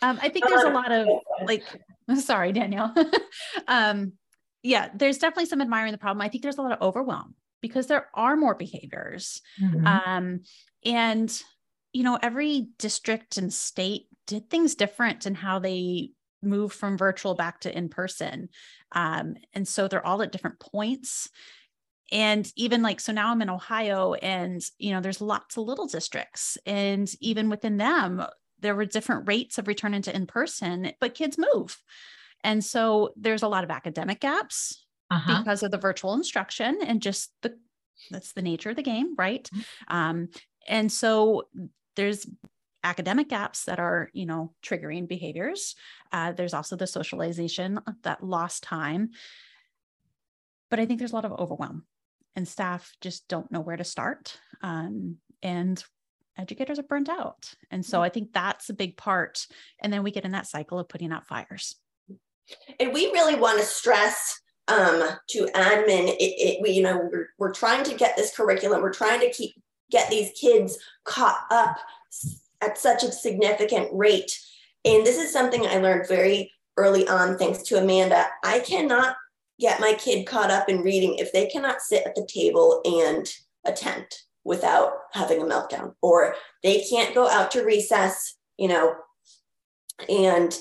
um, 0.02 0.18
i 0.22 0.28
think 0.28 0.46
there's 0.48 0.64
a 0.64 0.70
lot 0.70 0.90
of 0.92 1.06
like 1.46 1.64
sorry 2.16 2.52
danielle 2.52 2.94
um, 3.68 4.12
yeah, 4.62 4.88
there's 4.94 5.18
definitely 5.18 5.46
some 5.46 5.60
admiring 5.60 5.92
the 5.92 5.98
problem. 5.98 6.20
I 6.20 6.28
think 6.28 6.42
there's 6.42 6.58
a 6.58 6.62
lot 6.62 6.72
of 6.72 6.82
overwhelm 6.82 7.34
because 7.60 7.86
there 7.86 8.08
are 8.14 8.36
more 8.36 8.54
behaviors. 8.54 9.40
Mm-hmm. 9.60 9.86
Um, 9.86 10.40
and, 10.84 11.42
you 11.92 12.02
know, 12.02 12.18
every 12.20 12.68
district 12.78 13.38
and 13.38 13.52
state 13.52 14.06
did 14.26 14.50
things 14.50 14.74
different 14.74 15.26
in 15.26 15.34
how 15.34 15.58
they 15.58 16.10
move 16.42 16.72
from 16.72 16.98
virtual 16.98 17.34
back 17.34 17.60
to 17.60 17.76
in 17.76 17.88
person. 17.88 18.48
Um, 18.92 19.34
and 19.52 19.66
so 19.66 19.88
they're 19.88 20.06
all 20.06 20.22
at 20.22 20.32
different 20.32 20.60
points. 20.60 21.28
And 22.12 22.50
even 22.56 22.82
like, 22.82 23.00
so 23.00 23.12
now 23.12 23.30
I'm 23.30 23.42
in 23.42 23.50
Ohio 23.50 24.14
and, 24.14 24.60
you 24.78 24.92
know, 24.92 25.00
there's 25.00 25.20
lots 25.20 25.56
of 25.56 25.64
little 25.64 25.86
districts. 25.86 26.58
And 26.66 27.10
even 27.20 27.48
within 27.50 27.76
them, 27.76 28.24
there 28.60 28.74
were 28.74 28.84
different 28.84 29.28
rates 29.28 29.58
of 29.58 29.68
returning 29.68 30.02
to 30.02 30.14
in 30.14 30.26
person, 30.26 30.92
but 31.00 31.14
kids 31.14 31.38
move. 31.38 31.78
And 32.42 32.64
so 32.64 33.12
there's 33.16 33.42
a 33.42 33.48
lot 33.48 33.64
of 33.64 33.70
academic 33.70 34.20
gaps 34.20 34.84
uh-huh. 35.10 35.38
because 35.38 35.62
of 35.62 35.70
the 35.70 35.78
virtual 35.78 36.14
instruction 36.14 36.78
and 36.82 37.02
just 37.02 37.32
the 37.42 37.56
that's 38.10 38.32
the 38.32 38.42
nature 38.42 38.70
of 38.70 38.76
the 38.76 38.82
game, 38.82 39.14
right? 39.18 39.48
Mm-hmm. 39.52 39.96
Um, 39.96 40.28
and 40.66 40.90
so 40.90 41.48
there's 41.96 42.26
academic 42.82 43.28
gaps 43.28 43.64
that 43.64 43.78
are 43.78 44.10
you 44.14 44.24
know 44.24 44.54
triggering 44.62 45.06
behaviors 45.06 45.74
uh, 46.12 46.32
there's 46.32 46.54
also 46.54 46.76
the 46.76 46.86
socialization 46.86 47.78
that 48.02 48.24
lost 48.24 48.62
time 48.62 49.10
but 50.70 50.80
i 50.80 50.86
think 50.86 50.98
there's 50.98 51.12
a 51.12 51.14
lot 51.14 51.26
of 51.26 51.32
overwhelm 51.32 51.84
and 52.36 52.48
staff 52.48 52.94
just 53.02 53.28
don't 53.28 53.52
know 53.52 53.60
where 53.60 53.76
to 53.76 53.84
start 53.84 54.38
um, 54.62 55.16
and 55.42 55.84
educators 56.40 56.79
are 56.79 56.85
burnt 56.85 57.09
out 57.09 57.55
and 57.70 57.85
so 57.85 57.98
mm-hmm. 57.98 58.05
i 58.05 58.09
think 58.09 58.33
that's 58.33 58.70
a 58.70 58.74
big 58.74 58.96
part 58.96 59.46
and 59.83 59.92
then 59.92 60.03
we 60.03 60.11
get 60.11 60.24
in 60.24 60.33
that 60.33 60.46
cycle 60.46 60.79
of 60.79 60.88
putting 60.88 61.12
out 61.12 61.26
fires 61.26 61.76
and 62.79 62.92
we 62.92 63.07
really 63.12 63.37
want 63.37 63.59
to 63.59 63.64
stress 63.64 64.40
um, 64.68 65.03
to 65.31 65.46
admin, 65.55 66.09
it, 66.09 66.22
it, 66.22 66.62
we, 66.62 66.70
you 66.70 66.83
know, 66.83 67.09
we're, 67.11 67.29
we're 67.38 67.53
trying 67.53 67.85
to 67.85 67.94
get 67.94 68.16
this 68.16 68.35
curriculum, 68.35 68.83
we're 68.83 68.92
trying 68.92 69.20
to 69.20 69.31
keep 69.31 69.55
get 69.90 70.09
these 70.09 70.31
kids 70.40 70.79
caught 71.05 71.44
up 71.50 71.76
at 72.61 72.79
such 72.79 73.03
a 73.03 73.11
significant 73.11 73.88
rate. 73.92 74.38
And 74.85 75.05
this 75.05 75.18
is 75.18 75.33
something 75.33 75.66
I 75.66 75.79
learned 75.79 76.07
very 76.07 76.53
early 76.76 77.09
on, 77.09 77.37
thanks 77.37 77.62
to 77.64 77.79
Amanda. 77.79 78.26
I 78.44 78.61
cannot 78.61 79.16
get 79.59 79.81
my 79.81 79.94
kid 79.94 80.26
caught 80.26 80.50
up 80.50 80.68
in 80.68 80.83
reading 80.83 81.16
if 81.16 81.33
they 81.33 81.46
cannot 81.46 81.83
sit 81.83 82.07
at 82.07 82.14
the 82.14 82.26
table 82.33 82.81
and 82.85 83.29
attend 83.66 84.07
without 84.50 84.90
having 85.12 85.40
a 85.40 85.44
meltdown, 85.44 85.94
or 86.02 86.34
they 86.64 86.84
can't 86.90 87.14
go 87.14 87.28
out 87.28 87.52
to 87.52 87.62
recess, 87.62 88.34
you 88.58 88.66
know, 88.66 88.94
and 90.08 90.58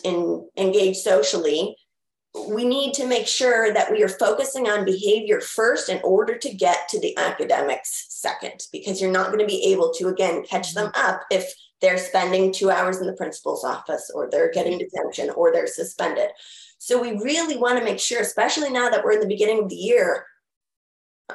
engage 0.56 0.97
socially, 0.97 1.75
we 2.47 2.63
need 2.63 2.93
to 2.93 3.08
make 3.08 3.25
sure 3.25 3.73
that 3.73 3.91
we 3.91 4.04
are 4.04 4.08
focusing 4.25 4.69
on 4.69 4.86
behavior 4.86 5.41
first 5.41 5.89
in 5.89 5.99
order 6.04 6.38
to 6.38 6.54
get 6.54 6.88
to 6.89 6.99
the 6.99 7.17
academics 7.17 8.06
second, 8.10 8.67
because 8.71 9.02
you're 9.02 9.12
not 9.19 9.32
going 9.32 9.39
to 9.39 9.56
be 9.56 9.71
able 9.73 9.91
to, 9.91 10.08
again, 10.08 10.43
catch 10.43 10.75
them 10.75 10.91
mm-hmm. 10.91 11.10
up 11.10 11.21
if 11.32 11.52
they're 11.82 11.97
spending 11.97 12.54
two 12.54 12.69
hours 12.69 13.02
in 13.02 13.08
the 13.08 13.13
principal's 13.21 13.63
office 13.63 14.12
or 14.13 14.30
they're 14.30 14.52
getting 14.52 14.78
mm-hmm. 14.78 14.95
detention 14.95 15.32
or 15.32 15.52
they're 15.52 15.65
suspended. 15.65 16.30
So 16.78 17.02
we 17.02 17.12
really 17.13 17.58
want 17.58 17.80
to 17.80 17.84
make 17.84 17.99
sure, 17.99 18.21
especially 18.21 18.69
now 18.69 18.89
that 18.89 19.04
we're 19.04 19.13
in 19.13 19.21
the 19.21 19.36
beginning 19.36 19.63
of 19.63 19.69
the 19.69 19.75
year, 19.75 20.25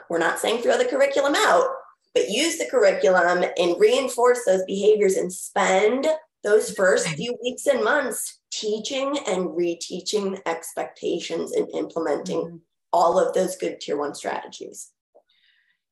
we're 0.09 0.19
not 0.19 0.38
saying 0.38 0.62
throw 0.62 0.79
the 0.79 0.85
curriculum 0.85 1.35
out, 1.37 1.67
but 2.14 2.31
use 2.31 2.59
the 2.59 2.68
curriculum 2.70 3.44
and 3.59 3.81
reinforce 3.81 4.40
those 4.46 4.64
behaviors 4.66 5.16
and 5.16 5.33
spend 5.33 6.07
those 6.44 6.70
first 6.72 7.09
few 7.09 7.37
weeks 7.42 7.66
and 7.66 7.83
months 7.83 8.40
teaching 8.53 9.18
and 9.27 9.48
reteaching 9.48 10.40
expectations 10.46 11.53
and 11.53 11.68
implementing 11.74 12.40
mm-hmm. 12.40 12.57
all 12.92 13.18
of 13.18 13.35
those 13.35 13.57
good 13.57 13.81
tier 13.81 13.98
one 13.98 14.14
strategies. 14.14 14.90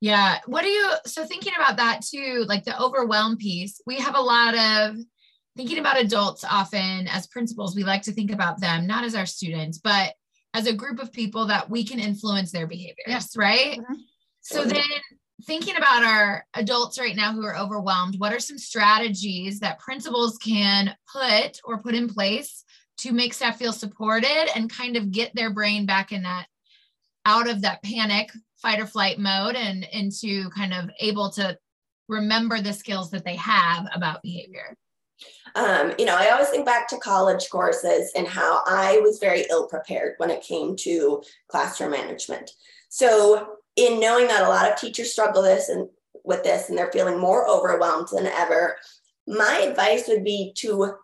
Yeah. 0.00 0.38
What 0.46 0.62
do 0.62 0.68
you, 0.68 0.92
so 1.06 1.24
thinking 1.24 1.52
about 1.56 1.76
that 1.78 2.02
too, 2.02 2.44
like 2.48 2.64
the 2.64 2.80
overwhelm 2.80 3.36
piece, 3.36 3.80
we 3.86 3.96
have 3.96 4.16
a 4.16 4.20
lot 4.20 4.54
of 4.54 4.96
thinking 5.56 5.78
about 5.78 6.00
adults 6.00 6.44
often 6.48 7.08
as 7.08 7.26
principals, 7.28 7.76
we 7.76 7.84
like 7.84 8.02
to 8.02 8.12
think 8.12 8.32
about 8.32 8.60
them, 8.60 8.86
not 8.86 9.04
as 9.04 9.14
our 9.14 9.26
students, 9.26 9.78
but 9.78 10.12
as 10.54 10.66
a 10.66 10.72
group 10.72 10.98
of 11.00 11.12
people 11.12 11.46
that 11.46 11.70
we 11.70 11.84
can 11.84 11.98
influence 11.98 12.52
their 12.52 12.66
behaviors, 12.66 12.96
yeah. 13.06 13.20
right? 13.36 13.78
Mm-hmm. 13.78 13.94
So 14.40 14.64
then 14.64 14.82
thinking 15.46 15.76
about 15.76 16.04
our 16.04 16.46
adults 16.54 16.98
right 16.98 17.16
now 17.16 17.32
who 17.32 17.44
are 17.44 17.56
overwhelmed, 17.56 18.18
what 18.18 18.32
are 18.32 18.40
some 18.40 18.58
strategies 18.58 19.60
that 19.60 19.78
principals 19.78 20.38
can 20.38 20.94
put 21.10 21.60
or 21.64 21.78
put 21.78 21.94
in 21.94 22.08
place 22.08 22.64
to 22.98 23.12
make 23.12 23.34
staff 23.34 23.58
feel 23.58 23.72
supported 23.72 24.48
and 24.54 24.70
kind 24.70 24.96
of 24.96 25.10
get 25.10 25.34
their 25.34 25.52
brain 25.52 25.86
back 25.86 26.12
in 26.12 26.22
that 26.22 26.46
out 27.24 27.48
of 27.48 27.62
that 27.62 27.82
panic, 27.82 28.30
fight 28.56 28.80
or 28.80 28.86
flight 28.86 29.18
mode 29.18 29.56
and 29.56 29.84
into 29.92 30.48
kind 30.50 30.72
of 30.72 30.90
able 31.00 31.30
to 31.30 31.56
remember 32.08 32.60
the 32.60 32.72
skills 32.72 33.10
that 33.10 33.24
they 33.24 33.36
have 33.36 33.86
about 33.94 34.22
behavior? 34.22 34.76
Um, 35.54 35.92
you 35.98 36.04
know, 36.04 36.16
I 36.16 36.30
always 36.30 36.48
think 36.48 36.64
back 36.64 36.88
to 36.88 36.98
college 36.98 37.48
courses 37.50 38.12
and 38.16 38.26
how 38.26 38.62
I 38.66 38.98
was 39.00 39.18
very 39.18 39.44
ill 39.50 39.66
prepared 39.66 40.14
when 40.18 40.30
it 40.30 40.42
came 40.42 40.76
to 40.76 41.22
classroom 41.48 41.90
management. 41.90 42.50
So, 42.88 43.56
in 43.76 44.00
knowing 44.00 44.26
that 44.28 44.44
a 44.44 44.48
lot 44.48 44.70
of 44.70 44.78
teachers 44.78 45.12
struggle 45.12 45.42
this 45.42 45.68
and 45.68 45.88
with 46.24 46.42
this 46.44 46.68
and 46.68 46.78
they're 46.78 46.92
feeling 46.92 47.18
more 47.18 47.48
overwhelmed 47.48 48.08
than 48.12 48.26
ever, 48.26 48.76
my 49.26 49.64
advice 49.68 50.08
would 50.08 50.24
be 50.24 50.52
to 50.56 50.94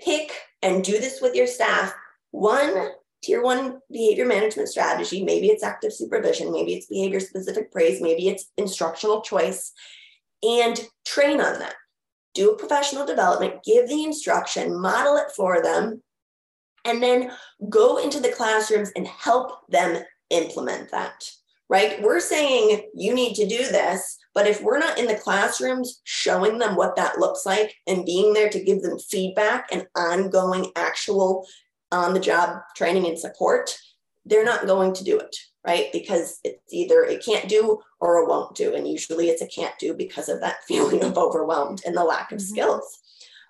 pick 0.00 0.32
and 0.62 0.84
do 0.84 0.98
this 0.98 1.20
with 1.20 1.34
your 1.34 1.46
staff. 1.46 1.94
One 2.30 2.90
tier 3.22 3.42
one 3.42 3.80
behavior 3.90 4.26
management 4.26 4.68
strategy, 4.68 5.24
maybe 5.24 5.48
it's 5.48 5.62
active 5.62 5.92
supervision, 5.92 6.52
maybe 6.52 6.74
it's 6.74 6.86
behavior 6.86 7.20
specific 7.20 7.72
praise, 7.72 8.00
maybe 8.00 8.28
it's 8.28 8.50
instructional 8.58 9.22
choice, 9.22 9.72
and 10.42 10.86
train 11.06 11.40
on 11.40 11.58
that. 11.58 11.74
Do 12.34 12.50
a 12.50 12.56
professional 12.56 13.06
development, 13.06 13.62
give 13.64 13.88
the 13.88 14.04
instruction, 14.04 14.78
model 14.78 15.16
it 15.16 15.30
for 15.34 15.62
them, 15.62 16.02
and 16.84 17.02
then 17.02 17.30
go 17.68 17.96
into 17.96 18.20
the 18.20 18.32
classrooms 18.32 18.90
and 18.96 19.06
help 19.06 19.66
them 19.68 20.02
implement 20.30 20.90
that. 20.90 21.24
Right? 21.74 22.00
We're 22.00 22.20
saying 22.20 22.82
you 22.94 23.12
need 23.12 23.34
to 23.34 23.48
do 23.48 23.58
this, 23.58 24.16
but 24.32 24.46
if 24.46 24.62
we're 24.62 24.78
not 24.78 24.96
in 24.96 25.06
the 25.06 25.16
classrooms 25.16 26.00
showing 26.04 26.58
them 26.58 26.76
what 26.76 26.94
that 26.94 27.18
looks 27.18 27.44
like 27.44 27.74
and 27.88 28.06
being 28.06 28.32
there 28.32 28.48
to 28.48 28.62
give 28.62 28.80
them 28.80 28.96
feedback 29.00 29.66
and 29.72 29.84
ongoing 29.96 30.70
actual 30.76 31.44
on 31.90 32.14
the 32.14 32.20
job 32.20 32.60
training 32.76 33.06
and 33.08 33.18
support, 33.18 33.76
they're 34.24 34.44
not 34.44 34.68
going 34.68 34.92
to 34.94 35.02
do 35.02 35.18
it 35.18 35.36
right? 35.66 35.86
Because 35.92 36.40
it's 36.44 36.72
either 36.72 37.02
it 37.02 37.24
can't 37.24 37.48
do 37.48 37.80
or 37.98 38.18
it 38.18 38.28
won't 38.28 38.54
do. 38.54 38.74
And 38.74 38.86
usually 38.86 39.28
it's 39.30 39.42
a 39.42 39.46
can't 39.46 39.76
do 39.78 39.94
because 39.94 40.28
of 40.28 40.40
that 40.42 40.62
feeling 40.68 41.02
of 41.02 41.18
overwhelmed 41.18 41.82
and 41.84 41.96
the 41.96 42.04
lack 42.04 42.30
of 42.30 42.38
mm-hmm. 42.38 42.52
skills. 42.52 42.98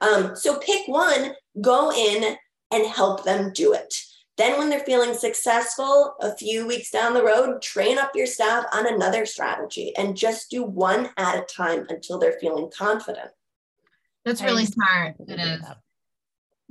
Um, 0.01 0.37
so 0.37 0.59
pick 0.61 0.87
one, 0.87 1.35
go 1.61 1.93
in 1.93 2.37
and 2.71 2.87
help 2.87 3.25
them 3.25 3.53
do 3.53 3.73
it. 3.73 3.95
Then, 4.37 4.59
when 4.59 4.69
they're 4.69 4.81
feeling 4.81 5.15
successful, 5.15 6.17
a 6.21 6.37
few 6.37 6.67
weeks 6.67 6.91
down 6.91 7.15
the 7.15 7.23
road, 7.23 7.63
train 7.63 7.99
up 7.99 8.11
your 8.17 8.27
staff 8.27 8.65
on 8.73 8.93
another 8.93 9.27
strategy 9.27 9.95
and 9.97 10.17
just 10.17 10.51
do 10.51 10.65
one 10.65 11.11
at 11.17 11.39
a 11.39 11.43
time 11.43 11.87
until 11.89 12.19
they're 12.19 12.39
feeling 12.41 12.69
confident. 12.77 13.31
That's 14.25 14.43
really 14.43 14.67
smart. 14.67 15.17
It 15.21 15.39
is 15.39 15.63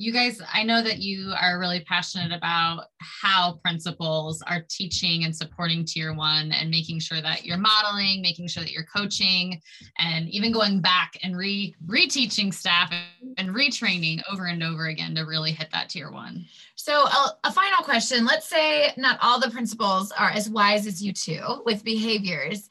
you 0.03 0.11
guys, 0.11 0.41
I 0.53 0.63
know 0.63 0.83
that 0.83 0.99
you 0.99 1.31
are 1.39 1.57
really 1.57 1.79
passionate 1.79 2.35
about 2.35 2.87
how 2.99 3.59
principals 3.63 4.41
are 4.41 4.65
teaching 4.69 5.23
and 5.23 5.33
supporting 5.33 5.85
tier 5.85 6.13
one 6.13 6.51
and 6.51 6.69
making 6.69 6.99
sure 6.99 7.21
that 7.21 7.45
you're 7.45 7.57
modeling, 7.57 8.21
making 8.21 8.49
sure 8.49 8.63
that 8.63 8.73
you're 8.73 8.85
coaching, 8.93 9.61
and 9.97 10.27
even 10.27 10.51
going 10.51 10.81
back 10.81 11.17
and 11.23 11.37
re 11.37 11.73
reteaching 11.85 12.53
staff 12.53 12.93
and 13.37 13.49
retraining 13.49 14.21
over 14.29 14.47
and 14.47 14.61
over 14.61 14.87
again 14.87 15.15
to 15.15 15.21
really 15.21 15.53
hit 15.53 15.69
that 15.71 15.89
tier 15.89 16.11
one. 16.11 16.45
So, 16.75 17.05
a, 17.05 17.37
a 17.45 17.51
final 17.51 17.83
question 17.83 18.25
let's 18.25 18.47
say 18.47 18.91
not 18.97 19.17
all 19.21 19.39
the 19.39 19.51
principals 19.51 20.11
are 20.11 20.31
as 20.31 20.49
wise 20.49 20.85
as 20.85 21.01
you 21.01 21.13
two 21.13 21.61
with 21.65 21.85
behaviors 21.85 22.69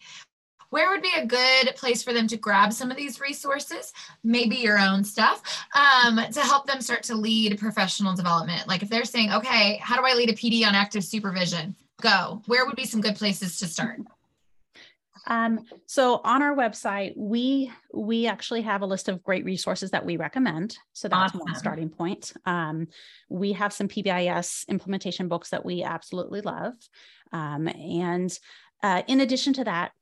where 0.72 0.88
would 0.88 1.02
be 1.02 1.12
a 1.14 1.26
good 1.26 1.76
place 1.76 2.02
for 2.02 2.14
them 2.14 2.26
to 2.26 2.38
grab 2.38 2.72
some 2.72 2.90
of 2.90 2.96
these 2.96 3.20
resources, 3.20 3.92
maybe 4.24 4.56
your 4.56 4.78
own 4.78 5.04
stuff, 5.04 5.66
um, 5.74 6.18
to 6.32 6.40
help 6.40 6.66
them 6.66 6.80
start 6.80 7.02
to 7.02 7.14
lead 7.14 7.58
professional 7.58 8.16
development? 8.16 8.66
Like 8.66 8.82
if 8.82 8.88
they're 8.88 9.04
saying, 9.04 9.34
okay, 9.34 9.76
how 9.82 9.96
do 9.96 10.06
I 10.06 10.14
lead 10.14 10.30
a 10.30 10.32
PD 10.32 10.66
on 10.66 10.74
active 10.74 11.04
supervision? 11.04 11.76
Go. 12.00 12.40
Where 12.46 12.64
would 12.64 12.74
be 12.74 12.86
some 12.86 13.02
good 13.02 13.16
places 13.16 13.58
to 13.58 13.66
start? 13.66 14.00
Um, 15.26 15.66
so 15.84 16.22
on 16.24 16.40
our 16.40 16.56
website, 16.56 17.12
we 17.18 17.70
we 17.92 18.26
actually 18.26 18.62
have 18.62 18.80
a 18.80 18.86
list 18.86 19.10
of 19.10 19.22
great 19.22 19.44
resources 19.44 19.90
that 19.90 20.06
we 20.06 20.16
recommend. 20.16 20.78
So 20.94 21.06
that's 21.06 21.34
awesome. 21.34 21.40
one 21.40 21.54
starting 21.54 21.90
point. 21.90 22.32
Um, 22.46 22.88
we 23.28 23.52
have 23.52 23.74
some 23.74 23.88
PBIS 23.88 24.66
implementation 24.68 25.28
books 25.28 25.50
that 25.50 25.66
we 25.66 25.82
absolutely 25.82 26.40
love, 26.40 26.72
um, 27.30 27.68
and 27.68 28.36
uh, 28.82 29.02
in 29.06 29.20
addition 29.20 29.52
to 29.52 29.64
that, 29.64 29.92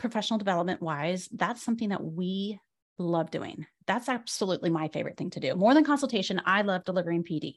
professional 0.00 0.38
development 0.38 0.82
wise, 0.82 1.28
that's 1.30 1.62
something 1.62 1.90
that 1.90 2.02
we 2.02 2.58
love 2.98 3.30
doing. 3.30 3.66
That's 3.86 4.08
absolutely 4.08 4.70
my 4.70 4.88
favorite 4.88 5.16
thing 5.16 5.30
to 5.30 5.40
do. 5.40 5.54
More 5.54 5.74
than 5.74 5.84
consultation, 5.84 6.40
I 6.44 6.62
love 6.62 6.84
delivering 6.84 7.22
PD. 7.24 7.56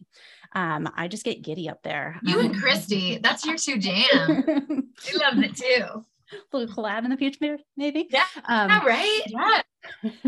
Um, 0.54 0.90
I 0.96 1.08
just 1.08 1.24
get 1.24 1.42
giddy 1.42 1.70
up 1.70 1.82
there. 1.84 2.20
You 2.24 2.40
and 2.40 2.56
Christy, 2.56 3.18
that's 3.18 3.46
your 3.46 3.58
two 3.58 3.78
jam. 3.80 4.04
I 4.08 5.18
love 5.18 5.44
it 5.44 5.56
too. 5.56 6.06
A 6.32 6.58
little 6.58 6.74
collab 6.74 7.04
in 7.04 7.12
the 7.12 7.18
future, 7.18 7.58
maybe. 7.78 8.08
Yeah. 8.10 8.26
Um, 8.46 8.70
right. 8.86 9.22
Yeah. 9.28 9.62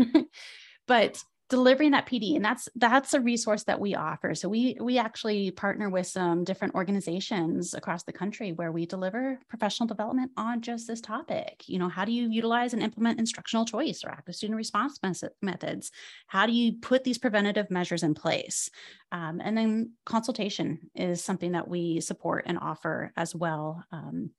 but 0.86 1.22
delivering 1.48 1.92
that 1.92 2.06
PD 2.06 2.34
and 2.34 2.44
that's 2.44 2.68
that's 2.74 3.14
a 3.14 3.20
resource 3.20 3.62
that 3.64 3.80
we 3.80 3.94
offer. 3.94 4.34
So 4.34 4.48
we 4.48 4.76
we 4.80 4.98
actually 4.98 5.52
partner 5.52 5.88
with 5.88 6.06
some 6.08 6.42
different 6.42 6.74
organizations 6.74 7.72
across 7.72 8.02
the 8.02 8.12
country 8.12 8.52
where 8.52 8.72
we 8.72 8.84
deliver 8.84 9.38
professional 9.48 9.86
development 9.86 10.32
on 10.36 10.60
just 10.60 10.88
this 10.88 11.00
topic. 11.00 11.62
You 11.68 11.78
know, 11.78 11.88
how 11.88 12.04
do 12.04 12.12
you 12.12 12.28
utilize 12.28 12.72
and 12.72 12.82
implement 12.82 13.20
instructional 13.20 13.64
choice 13.64 14.02
or 14.04 14.10
active 14.10 14.34
student 14.34 14.56
response 14.56 14.98
methods? 15.40 15.92
How 16.26 16.46
do 16.46 16.52
you 16.52 16.74
put 16.74 17.04
these 17.04 17.18
preventative 17.18 17.70
measures 17.70 18.02
in 18.02 18.14
place? 18.14 18.68
Um, 19.12 19.40
and 19.42 19.56
then 19.56 19.92
consultation 20.04 20.90
is 20.96 21.22
something 21.22 21.52
that 21.52 21.68
we 21.68 22.00
support 22.00 22.44
and 22.48 22.58
offer 22.58 23.12
as 23.16 23.34
well. 23.34 23.84
Um, 23.92 24.30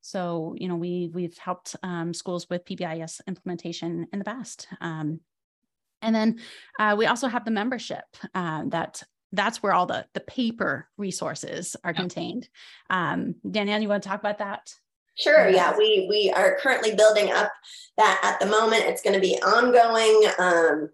so, 0.00 0.54
you 0.58 0.68
know, 0.68 0.76
we 0.76 1.10
we've 1.12 1.36
helped 1.38 1.76
um, 1.82 2.14
schools 2.14 2.48
with 2.48 2.64
PBIS 2.64 3.20
implementation 3.26 4.06
in 4.12 4.18
the 4.18 4.24
past. 4.24 4.66
Um, 4.80 5.20
and 6.04 6.14
then 6.14 6.38
uh, 6.78 6.94
we 6.96 7.06
also 7.06 7.28
have 7.28 7.44
the 7.44 7.50
membership 7.50 8.04
uh, 8.34 8.64
that 8.68 9.02
that's 9.32 9.62
where 9.62 9.72
all 9.72 9.86
the 9.86 10.06
the 10.14 10.20
paper 10.20 10.88
resources 10.96 11.76
are 11.82 11.92
contained. 11.92 12.48
Um, 12.90 13.34
Danielle, 13.50 13.82
you 13.82 13.88
want 13.88 14.02
to 14.02 14.08
talk 14.08 14.20
about 14.20 14.38
that? 14.38 14.72
Sure. 15.16 15.48
Yeah, 15.48 15.76
we 15.76 16.06
we 16.08 16.32
are 16.34 16.58
currently 16.60 16.94
building 16.94 17.32
up 17.32 17.50
that 17.96 18.20
at 18.22 18.40
the 18.40 18.46
moment. 18.46 18.84
It's 18.84 19.02
going 19.02 19.14
to 19.14 19.20
be 19.20 19.36
ongoing. 19.42 20.30
Um, 20.38 20.90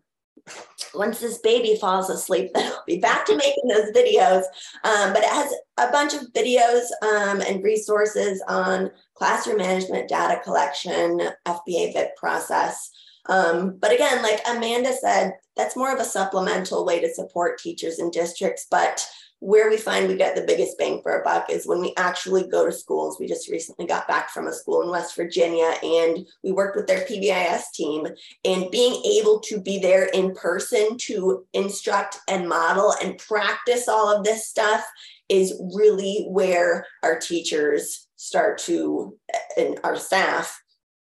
once 0.94 1.20
this 1.20 1.38
baby 1.38 1.76
falls 1.76 2.10
asleep, 2.10 2.50
then 2.54 2.66
I'll 2.72 2.84
be 2.86 2.98
back 2.98 3.24
to 3.26 3.36
making 3.36 3.68
those 3.68 3.90
videos. 3.92 4.44
Um, 4.84 5.12
but 5.12 5.22
it 5.22 5.30
has 5.30 5.52
a 5.78 5.90
bunch 5.90 6.14
of 6.14 6.32
videos 6.32 6.84
um, 7.02 7.40
and 7.40 7.62
resources 7.62 8.42
on 8.48 8.90
classroom 9.14 9.58
management, 9.58 10.08
data 10.08 10.40
collection, 10.42 11.20
FBA 11.46 11.94
BIP 11.94 12.16
process. 12.16 12.90
Um, 13.28 13.76
but 13.80 13.92
again, 13.92 14.22
like 14.22 14.40
Amanda 14.48 14.92
said, 14.92 15.32
that's 15.56 15.76
more 15.76 15.92
of 15.92 16.00
a 16.00 16.04
supplemental 16.04 16.86
way 16.86 17.00
to 17.00 17.12
support 17.12 17.58
teachers 17.58 17.98
and 17.98 18.10
districts. 18.12 18.66
But 18.70 19.06
where 19.40 19.70
we 19.70 19.78
find 19.78 20.06
we 20.06 20.16
get 20.16 20.36
the 20.36 20.42
biggest 20.42 20.76
bang 20.76 21.00
for 21.02 21.12
our 21.12 21.24
buck 21.24 21.48
is 21.48 21.66
when 21.66 21.80
we 21.80 21.94
actually 21.96 22.46
go 22.46 22.66
to 22.66 22.72
schools. 22.72 23.18
We 23.18 23.26
just 23.26 23.48
recently 23.48 23.86
got 23.86 24.06
back 24.06 24.28
from 24.28 24.46
a 24.46 24.52
school 24.52 24.82
in 24.82 24.90
West 24.90 25.16
Virginia 25.16 25.72
and 25.82 26.26
we 26.44 26.52
worked 26.52 26.76
with 26.76 26.86
their 26.86 27.06
PBIS 27.06 27.62
team 27.72 28.06
and 28.44 28.70
being 28.70 29.02
able 29.04 29.40
to 29.40 29.60
be 29.60 29.78
there 29.78 30.04
in 30.12 30.34
person 30.34 30.98
to 31.06 31.46
instruct 31.54 32.18
and 32.28 32.48
model 32.48 32.94
and 33.02 33.16
practice 33.16 33.88
all 33.88 34.14
of 34.14 34.24
this 34.24 34.46
stuff 34.46 34.84
is 35.30 35.58
really 35.74 36.26
where 36.28 36.86
our 37.02 37.18
teachers 37.18 38.08
start 38.16 38.58
to 38.58 39.16
and 39.56 39.80
our 39.84 39.96
staff 39.96 40.60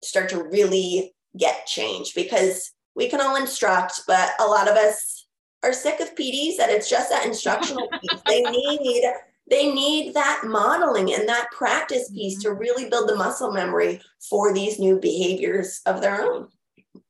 start 0.02 0.30
to 0.30 0.44
really 0.44 1.13
get 1.36 1.66
change 1.66 2.14
because 2.14 2.72
we 2.94 3.08
can 3.08 3.20
all 3.20 3.36
instruct, 3.36 4.02
but 4.06 4.30
a 4.40 4.46
lot 4.46 4.68
of 4.68 4.76
us 4.76 5.26
are 5.62 5.72
sick 5.72 6.00
of 6.00 6.14
PDs 6.14 6.56
that 6.56 6.70
it's 6.70 6.88
just 6.88 7.10
that 7.10 7.26
instructional 7.26 7.88
piece. 7.88 8.22
They 8.26 8.42
need 8.42 9.04
they 9.50 9.70
need 9.70 10.14
that 10.14 10.42
modeling 10.44 11.12
and 11.12 11.28
that 11.28 11.50
practice 11.52 12.10
piece 12.10 12.40
to 12.42 12.48
mm-hmm. 12.48 12.58
really 12.58 12.88
build 12.88 13.08
the 13.08 13.16
muscle 13.16 13.52
memory 13.52 14.00
for 14.30 14.54
these 14.54 14.78
new 14.78 14.98
behaviors 14.98 15.80
of 15.84 16.00
their 16.00 16.22
own. 16.22 16.48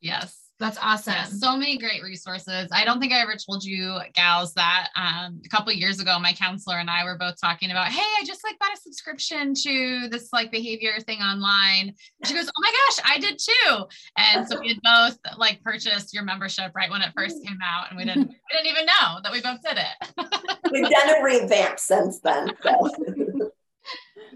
Yes. 0.01 0.44
That's 0.57 0.77
awesome. 0.81 1.13
Yeah, 1.13 1.25
so 1.25 1.57
many 1.57 1.77
great 1.77 2.01
resources. 2.01 2.69
I 2.71 2.85
don't 2.85 3.01
think 3.01 3.11
I 3.11 3.19
ever 3.19 3.35
told 3.35 3.63
you, 3.65 3.99
gals, 4.13 4.53
that 4.53 4.87
um, 4.95 5.41
a 5.45 5.49
couple 5.49 5.73
years 5.73 5.99
ago, 5.99 6.17
my 6.17 6.31
counselor 6.31 6.79
and 6.79 6.89
I 6.89 7.03
were 7.03 7.17
both 7.17 7.39
talking 7.41 7.71
about, 7.71 7.87
hey, 7.87 8.07
I 8.21 8.23
just 8.25 8.41
like 8.45 8.57
bought 8.57 8.73
a 8.73 8.79
subscription 8.79 9.53
to 9.53 10.07
this 10.09 10.29
like 10.31 10.51
behavior 10.51 10.97
thing 11.01 11.19
online. 11.19 11.93
she 12.23 12.33
goes, 12.33 12.47
oh 12.47 12.61
my 12.61 12.71
gosh, 12.71 13.05
I 13.05 13.19
did 13.19 13.37
too. 13.37 13.85
And 14.17 14.47
so 14.47 14.61
we 14.61 14.69
had 14.69 14.81
both 14.81 15.19
like 15.37 15.61
purchased 15.61 16.13
your 16.13 16.23
membership 16.23 16.71
right 16.73 16.89
when 16.89 17.01
it 17.01 17.11
first 17.17 17.43
came 17.45 17.59
out, 17.61 17.89
and 17.89 17.97
we 17.97 18.05
didn't 18.05 18.29
we 18.29 18.57
didn't 18.57 18.67
even 18.67 18.85
know 18.85 19.19
that 19.23 19.31
we 19.33 19.41
both 19.41 19.61
did 19.61 19.77
it. 19.77 20.51
We've 20.71 20.89
done 20.89 21.19
a 21.19 21.23
revamp 21.23 21.79
since 21.79 22.19
then. 22.21 22.49
So. 22.63 22.89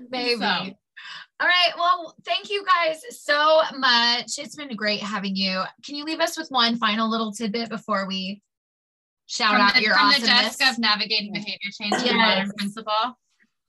Maybe. 0.10 0.39
So, 0.39 0.76
all 1.42 1.48
right. 1.48 1.72
Well, 1.78 2.16
thank 2.26 2.50
you 2.50 2.66
guys 2.66 3.02
so 3.22 3.62
much. 3.78 4.38
It's 4.38 4.56
been 4.56 4.76
great 4.76 5.00
having 5.02 5.36
you. 5.36 5.64
Can 5.86 5.96
you 5.96 6.04
leave 6.04 6.20
us 6.20 6.38
with 6.38 6.50
one 6.50 6.76
final 6.78 7.10
little 7.10 7.32
tidbit 7.32 7.70
before 7.70 8.08
we 8.08 8.42
shout 9.28 9.52
from 9.54 9.62
out 9.62 9.74
the, 9.76 9.82
your 9.82 9.94
from 9.94 10.08
awesomeness? 10.08 10.58
the 10.58 10.64
desk 10.66 10.74
of 10.74 10.80
navigating 10.80 11.32
behavior 11.32 11.72
change 11.80 11.94
yes. 12.04 12.14
modern 12.14 12.52
principal? 12.58 13.18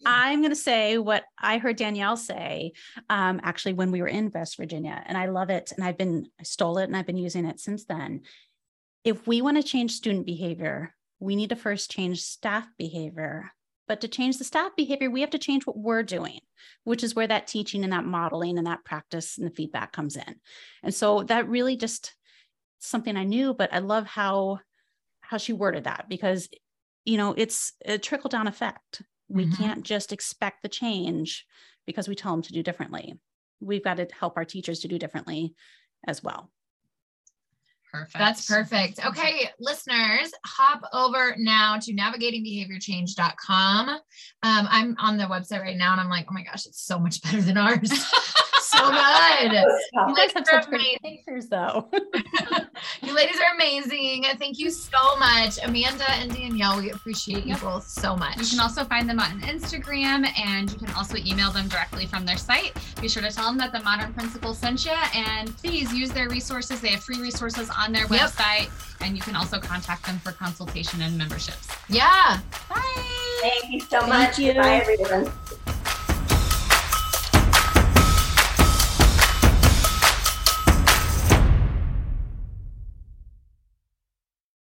I'm 0.04 0.40
going 0.40 0.50
to 0.50 0.56
say 0.56 0.96
what 0.96 1.24
I 1.38 1.58
heard 1.58 1.76
Danielle 1.76 2.16
say 2.16 2.72
um, 3.10 3.38
actually 3.42 3.74
when 3.74 3.90
we 3.92 4.00
were 4.00 4.08
in 4.08 4.32
West 4.34 4.56
Virginia, 4.56 5.02
and 5.06 5.16
I 5.16 5.26
love 5.26 5.50
it. 5.50 5.72
And 5.76 5.84
I've 5.84 5.98
been, 5.98 6.26
I 6.40 6.44
stole 6.44 6.78
it 6.78 6.84
and 6.84 6.96
I've 6.96 7.06
been 7.06 7.18
using 7.18 7.44
it 7.44 7.60
since 7.60 7.84
then. 7.84 8.22
if 9.04 9.26
we 9.26 9.42
want 9.42 9.56
to 9.56 9.62
change 9.62 9.92
student 9.92 10.26
behavior, 10.26 10.94
we 11.18 11.36
need 11.36 11.50
to 11.50 11.56
first 11.56 11.90
change 11.90 12.22
staff 12.22 12.66
behavior. 12.78 13.52
But 13.90 14.00
to 14.02 14.06
change 14.08 14.38
the 14.38 14.44
staff 14.44 14.76
behavior, 14.76 15.10
we 15.10 15.20
have 15.20 15.30
to 15.30 15.38
change 15.38 15.66
what 15.66 15.76
we're 15.76 16.04
doing, 16.04 16.38
which 16.84 17.02
is 17.02 17.16
where 17.16 17.26
that 17.26 17.48
teaching 17.48 17.82
and 17.82 17.92
that 17.92 18.04
modeling 18.04 18.56
and 18.56 18.64
that 18.68 18.84
practice 18.84 19.36
and 19.36 19.44
the 19.44 19.50
feedback 19.52 19.90
comes 19.90 20.14
in. 20.14 20.36
And 20.84 20.94
so 20.94 21.24
that 21.24 21.48
really 21.48 21.74
just 21.74 22.14
something 22.78 23.16
I 23.16 23.24
knew, 23.24 23.52
but 23.52 23.74
I 23.74 23.80
love 23.80 24.06
how 24.06 24.60
how 25.22 25.38
she 25.38 25.52
worded 25.52 25.82
that 25.84 26.08
because 26.08 26.48
you 27.04 27.16
know 27.16 27.34
it's 27.36 27.72
a 27.84 27.98
trickle 27.98 28.30
down 28.30 28.46
effect. 28.46 29.02
We 29.28 29.46
Mhm. 29.46 29.56
can't 29.56 29.82
just 29.84 30.12
expect 30.12 30.62
the 30.62 30.68
change 30.68 31.44
because 31.84 32.06
we 32.06 32.14
tell 32.14 32.30
them 32.30 32.42
to 32.42 32.52
do 32.52 32.62
differently. 32.62 33.18
We've 33.58 33.82
got 33.82 33.96
to 33.96 34.06
help 34.12 34.36
our 34.36 34.44
teachers 34.44 34.78
to 34.82 34.88
do 34.88 35.00
differently 35.00 35.56
as 36.06 36.22
well. 36.22 36.52
Perfect. 37.92 38.18
That's 38.18 38.46
perfect. 38.46 39.04
Okay, 39.04 39.50
listeners, 39.58 40.30
hop 40.46 40.82
over 40.92 41.34
now 41.38 41.76
to 41.80 41.92
navigatingbehaviorchange.com. 41.92 43.88
Um, 43.88 44.00
I'm 44.42 44.96
on 45.00 45.16
the 45.16 45.24
website 45.24 45.62
right 45.62 45.76
now 45.76 45.90
and 45.92 46.00
I'm 46.00 46.08
like, 46.08 46.26
oh 46.30 46.32
my 46.32 46.44
gosh, 46.44 46.66
it's 46.66 46.80
so 46.80 47.00
much 47.00 47.20
better 47.22 47.40
than 47.40 47.56
ours. 47.56 47.90
so 48.70 48.90
good. 48.90 49.52
You 49.52 50.14
guys 50.16 50.32
have 50.34 50.44
They're 50.44 50.62
such 50.62 50.68
pretty 50.68 50.98
pictures 51.02 51.46
though. 51.48 51.88
you 53.02 53.14
ladies 53.14 53.36
are 53.38 53.54
amazing. 53.54 54.24
Thank 54.38 54.58
you 54.58 54.70
so 54.70 55.16
much. 55.18 55.58
Amanda 55.62 56.08
and 56.12 56.32
Danielle, 56.34 56.78
we 56.78 56.90
appreciate 56.90 57.44
you 57.44 57.50
Yep. 57.54 57.60
both 57.62 57.86
so 57.88 58.16
much. 58.16 58.38
You 58.38 58.46
can 58.46 58.60
also 58.60 58.84
find 58.84 59.08
them 59.08 59.18
on 59.20 59.40
Instagram 59.42 60.26
and 60.38 60.70
you 60.70 60.78
can 60.78 60.90
also 60.94 61.16
email 61.16 61.50
them 61.50 61.68
directly 61.68 62.06
from 62.06 62.24
their 62.24 62.36
site. 62.36 62.72
Be 63.00 63.08
sure 63.08 63.22
to 63.22 63.30
tell 63.30 63.46
them 63.46 63.58
that 63.58 63.72
the 63.72 63.80
Modern 63.80 64.12
Principal 64.14 64.54
sent 64.54 64.84
you 64.84 64.92
and 65.14 65.56
please 65.58 65.92
use 65.92 66.10
their 66.10 66.28
resources. 66.28 66.80
They 66.80 66.88
have 66.88 67.02
free 67.02 67.20
resources 67.20 67.70
on 67.76 67.92
their 67.92 68.06
Yep. 68.06 68.10
website 68.10 68.70
and 69.00 69.16
you 69.16 69.22
can 69.22 69.34
also 69.36 69.58
contact 69.58 70.06
them 70.06 70.18
for 70.20 70.32
consultation 70.32 71.00
and 71.02 71.16
memberships. 71.18 71.68
yeah. 71.88 72.38
Bye. 72.68 72.82
Thank 73.40 73.72
you 73.72 73.80
so 73.80 74.00
Thank 74.00 74.08
much. 74.08 74.38
you. 74.38 74.52
Bye, 74.54 74.82
everyone. 74.86 75.32